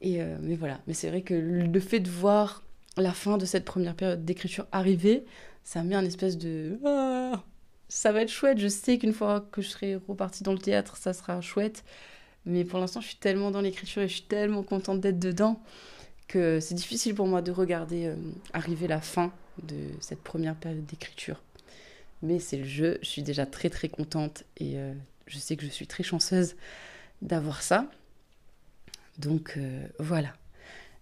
Et 0.00 0.20
euh, 0.20 0.36
mais 0.40 0.56
voilà, 0.56 0.80
mais 0.86 0.94
c'est 0.94 1.08
vrai 1.08 1.22
que 1.22 1.34
le 1.34 1.80
fait 1.80 2.00
de 2.00 2.10
voir 2.10 2.62
la 2.96 3.12
fin 3.12 3.38
de 3.38 3.44
cette 3.44 3.64
première 3.64 3.94
période 3.94 4.24
d'écriture 4.24 4.66
arriver, 4.72 5.24
ça 5.62 5.82
met 5.82 5.94
un 5.94 6.04
espèce 6.04 6.36
de 6.38 6.78
ah, 6.84 7.42
ça 7.88 8.12
va 8.12 8.22
être 8.22 8.30
chouette. 8.30 8.58
Je 8.58 8.68
sais 8.68 8.98
qu'une 8.98 9.12
fois 9.12 9.46
que 9.52 9.62
je 9.62 9.68
serai 9.68 9.96
repartie 9.96 10.42
dans 10.42 10.52
le 10.52 10.58
théâtre, 10.58 10.96
ça 10.96 11.12
sera 11.12 11.40
chouette. 11.40 11.84
Mais 12.46 12.64
pour 12.64 12.80
l'instant, 12.80 13.00
je 13.00 13.06
suis 13.08 13.16
tellement 13.16 13.50
dans 13.50 13.60
l'écriture 13.60 14.02
et 14.02 14.08
je 14.08 14.14
suis 14.14 14.22
tellement 14.22 14.62
contente 14.62 15.00
d'être 15.00 15.18
dedans 15.18 15.62
que 16.26 16.58
c'est 16.60 16.74
difficile 16.74 17.14
pour 17.14 17.26
moi 17.26 17.42
de 17.42 17.52
regarder 17.52 18.06
euh, 18.06 18.16
arriver 18.52 18.88
la 18.88 19.00
fin 19.00 19.32
de 19.62 19.76
cette 20.00 20.22
première 20.22 20.56
période 20.56 20.86
d'écriture 20.86 21.42
mais 22.22 22.38
c'est 22.38 22.56
le 22.56 22.64
jeu. 22.64 22.98
Je 23.02 23.08
suis 23.08 23.22
déjà 23.22 23.46
très 23.46 23.68
très 23.68 23.88
contente 23.88 24.44
et 24.56 24.78
euh, 24.78 24.94
je 25.26 25.38
sais 25.38 25.56
que 25.56 25.64
je 25.64 25.70
suis 25.70 25.86
très 25.86 26.02
chanceuse 26.02 26.56
d'avoir 27.20 27.62
ça. 27.62 27.86
Donc 29.18 29.54
euh, 29.56 29.86
voilà. 29.98 30.32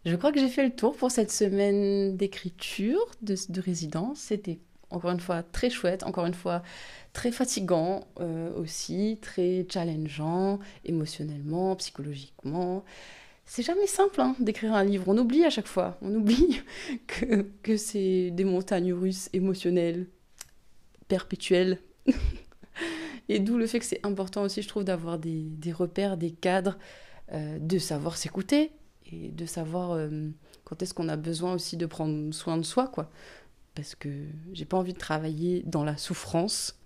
Je 0.06 0.16
crois 0.16 0.32
que 0.32 0.40
j'ai 0.40 0.48
fait 0.48 0.64
le 0.64 0.74
tour 0.74 0.96
pour 0.96 1.10
cette 1.10 1.30
semaine 1.30 2.16
d'écriture, 2.16 3.00
de, 3.20 3.36
résidence. 3.60 4.18
C'était 4.18 4.58
encore 4.88 5.10
une 5.10 5.20
fois 5.20 5.42
très 5.42 5.68
chouette, 5.68 6.04
encore 6.04 6.24
une 6.24 6.34
fois 6.34 6.62
très 7.12 7.30
fatigant 7.30 8.06
euh, 8.18 8.50
aussi, 8.56 9.18
très 9.20 9.66
challengeant 9.70 10.58
émotionnellement, 10.86 11.76
psychologiquement. 11.76 12.82
C'est 13.44 13.62
jamais 13.62 13.86
simple 13.86 14.20
hein, 14.20 14.34
d'écrire 14.38 14.74
un 14.74 14.84
livre. 14.84 15.04
On 15.08 15.18
oublie 15.18 15.44
à 15.44 15.50
chaque 15.50 15.66
fois. 15.66 15.98
On 16.00 16.14
oublie 16.14 16.62
que, 17.06 17.46
que 17.62 17.76
c'est 17.76 18.30
des 18.30 18.44
montagnes 18.44 18.94
russes 18.94 19.28
émotionnelles 19.34 20.06
perpétuelle. 21.10 21.80
Et 23.28 23.40
d'où 23.40 23.58
le 23.58 23.66
fait 23.66 23.80
que 23.80 23.84
c'est 23.84 24.04
important 24.06 24.42
aussi, 24.42 24.62
je 24.62 24.68
trouve, 24.68 24.84
d'avoir 24.84 25.18
des, 25.18 25.72
repères, 25.72 26.16
des 26.16 26.30
cadres, 26.30 26.78
euh, 27.32 27.58
de 27.60 27.78
savoir 27.78 28.16
s'écouter 28.16 28.72
et 29.12 29.28
de 29.28 29.44
savoir 29.44 29.92
euh, 29.92 30.30
quand 30.64 30.82
est-ce 30.82 30.94
qu'on 30.94 31.08
a 31.08 31.16
besoin 31.16 31.52
aussi 31.54 31.76
de 31.76 31.86
prendre 31.86 32.32
soin 32.32 32.56
de 32.56 32.62
soi, 32.62 32.88
quoi. 32.88 33.10
Parce 33.74 33.94
que 33.94 34.08
j'ai 34.52 34.64
pas 34.64 34.76
envie 34.76 34.92
de 34.92 34.98
travailler 34.98 35.62
dans 35.66 35.84
la 35.84 35.96
souffrance. 35.96 36.78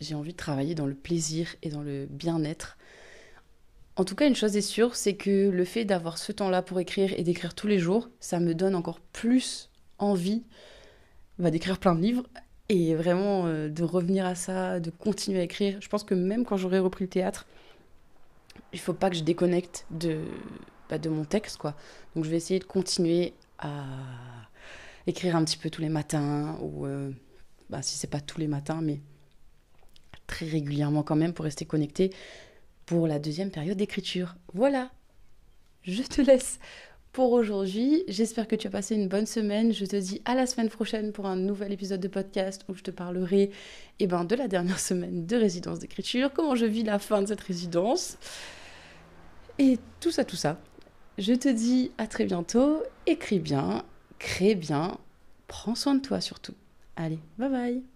J'ai 0.00 0.14
envie 0.14 0.32
de 0.32 0.38
travailler 0.38 0.74
dans 0.74 0.86
le 0.86 0.94
plaisir 0.94 1.54
et 1.62 1.70
dans 1.70 1.82
le 1.82 2.06
bien-être. 2.06 2.78
En 3.96 4.04
tout 4.04 4.14
cas, 4.14 4.26
une 4.26 4.36
chose 4.36 4.56
est 4.56 4.62
sûre, 4.62 4.96
c'est 4.96 5.14
que 5.14 5.50
le 5.50 5.64
fait 5.64 5.84
d'avoir 5.84 6.16
ce 6.16 6.32
temps-là 6.32 6.62
pour 6.62 6.80
écrire 6.80 7.12
et 7.18 7.22
d'écrire 7.22 7.54
tous 7.54 7.66
les 7.66 7.78
jours, 7.78 8.08
ça 8.18 8.40
me 8.40 8.54
donne 8.54 8.74
encore 8.74 9.00
plus 9.00 9.70
envie 9.98 10.42
bah, 11.38 11.50
d'écrire 11.50 11.78
plein 11.78 11.94
de 11.94 12.00
livres 12.00 12.26
et 12.70 12.94
vraiment 12.94 13.46
euh, 13.46 13.68
de 13.68 13.82
revenir 13.82 14.24
à 14.24 14.36
ça, 14.36 14.78
de 14.78 14.90
continuer 14.90 15.40
à 15.40 15.42
écrire. 15.42 15.78
Je 15.80 15.88
pense 15.88 16.04
que 16.04 16.14
même 16.14 16.44
quand 16.44 16.56
j'aurai 16.56 16.78
repris 16.78 17.04
le 17.04 17.10
théâtre, 17.10 17.46
il 18.72 18.78
faut 18.78 18.92
pas 18.92 19.10
que 19.10 19.16
je 19.16 19.24
déconnecte 19.24 19.86
de, 19.90 20.20
bah, 20.88 20.98
de 20.98 21.08
mon 21.08 21.24
texte, 21.24 21.56
quoi. 21.56 21.74
Donc 22.14 22.24
je 22.24 22.30
vais 22.30 22.36
essayer 22.36 22.60
de 22.60 22.64
continuer 22.64 23.34
à 23.58 23.84
écrire 25.08 25.34
un 25.34 25.44
petit 25.44 25.56
peu 25.56 25.68
tous 25.68 25.80
les 25.80 25.88
matins, 25.88 26.56
ou 26.62 26.86
euh, 26.86 27.10
bah, 27.70 27.82
si 27.82 27.96
c'est 27.96 28.06
pas 28.06 28.20
tous 28.20 28.38
les 28.38 28.46
matins, 28.46 28.80
mais 28.80 29.00
très 30.28 30.46
régulièrement 30.46 31.02
quand 31.02 31.16
même 31.16 31.32
pour 31.32 31.46
rester 31.46 31.64
connecté 31.64 32.14
pour 32.86 33.08
la 33.08 33.18
deuxième 33.18 33.50
période 33.50 33.78
d'écriture. 33.78 34.36
Voilà, 34.54 34.92
je 35.82 36.02
te 36.02 36.20
laisse 36.20 36.60
pour 37.12 37.32
aujourd'hui. 37.32 38.04
J'espère 38.08 38.46
que 38.46 38.56
tu 38.56 38.66
as 38.66 38.70
passé 38.70 38.94
une 38.94 39.08
bonne 39.08 39.26
semaine. 39.26 39.72
Je 39.72 39.84
te 39.84 39.96
dis 39.96 40.22
à 40.24 40.34
la 40.34 40.46
semaine 40.46 40.68
prochaine 40.68 41.12
pour 41.12 41.26
un 41.26 41.36
nouvel 41.36 41.72
épisode 41.72 42.00
de 42.00 42.08
podcast 42.08 42.64
où 42.68 42.74
je 42.74 42.82
te 42.82 42.90
parlerai 42.90 43.50
eh 43.98 44.06
ben, 44.06 44.24
de 44.24 44.34
la 44.34 44.48
dernière 44.48 44.78
semaine 44.80 45.26
de 45.26 45.36
résidence 45.36 45.80
d'écriture, 45.80 46.32
comment 46.32 46.54
je 46.54 46.66
vis 46.66 46.82
la 46.82 46.98
fin 46.98 47.22
de 47.22 47.26
cette 47.26 47.40
résidence. 47.40 48.18
Et 49.58 49.78
tout 50.00 50.10
ça, 50.10 50.24
tout 50.24 50.36
ça. 50.36 50.58
Je 51.18 51.34
te 51.34 51.48
dis 51.48 51.90
à 51.98 52.06
très 52.06 52.24
bientôt. 52.24 52.82
Écris 53.06 53.40
bien, 53.40 53.84
crée 54.18 54.54
bien, 54.54 54.98
prends 55.48 55.74
soin 55.74 55.94
de 55.94 56.00
toi 56.00 56.20
surtout. 56.20 56.54
Allez, 56.96 57.18
bye 57.38 57.50
bye 57.50 57.82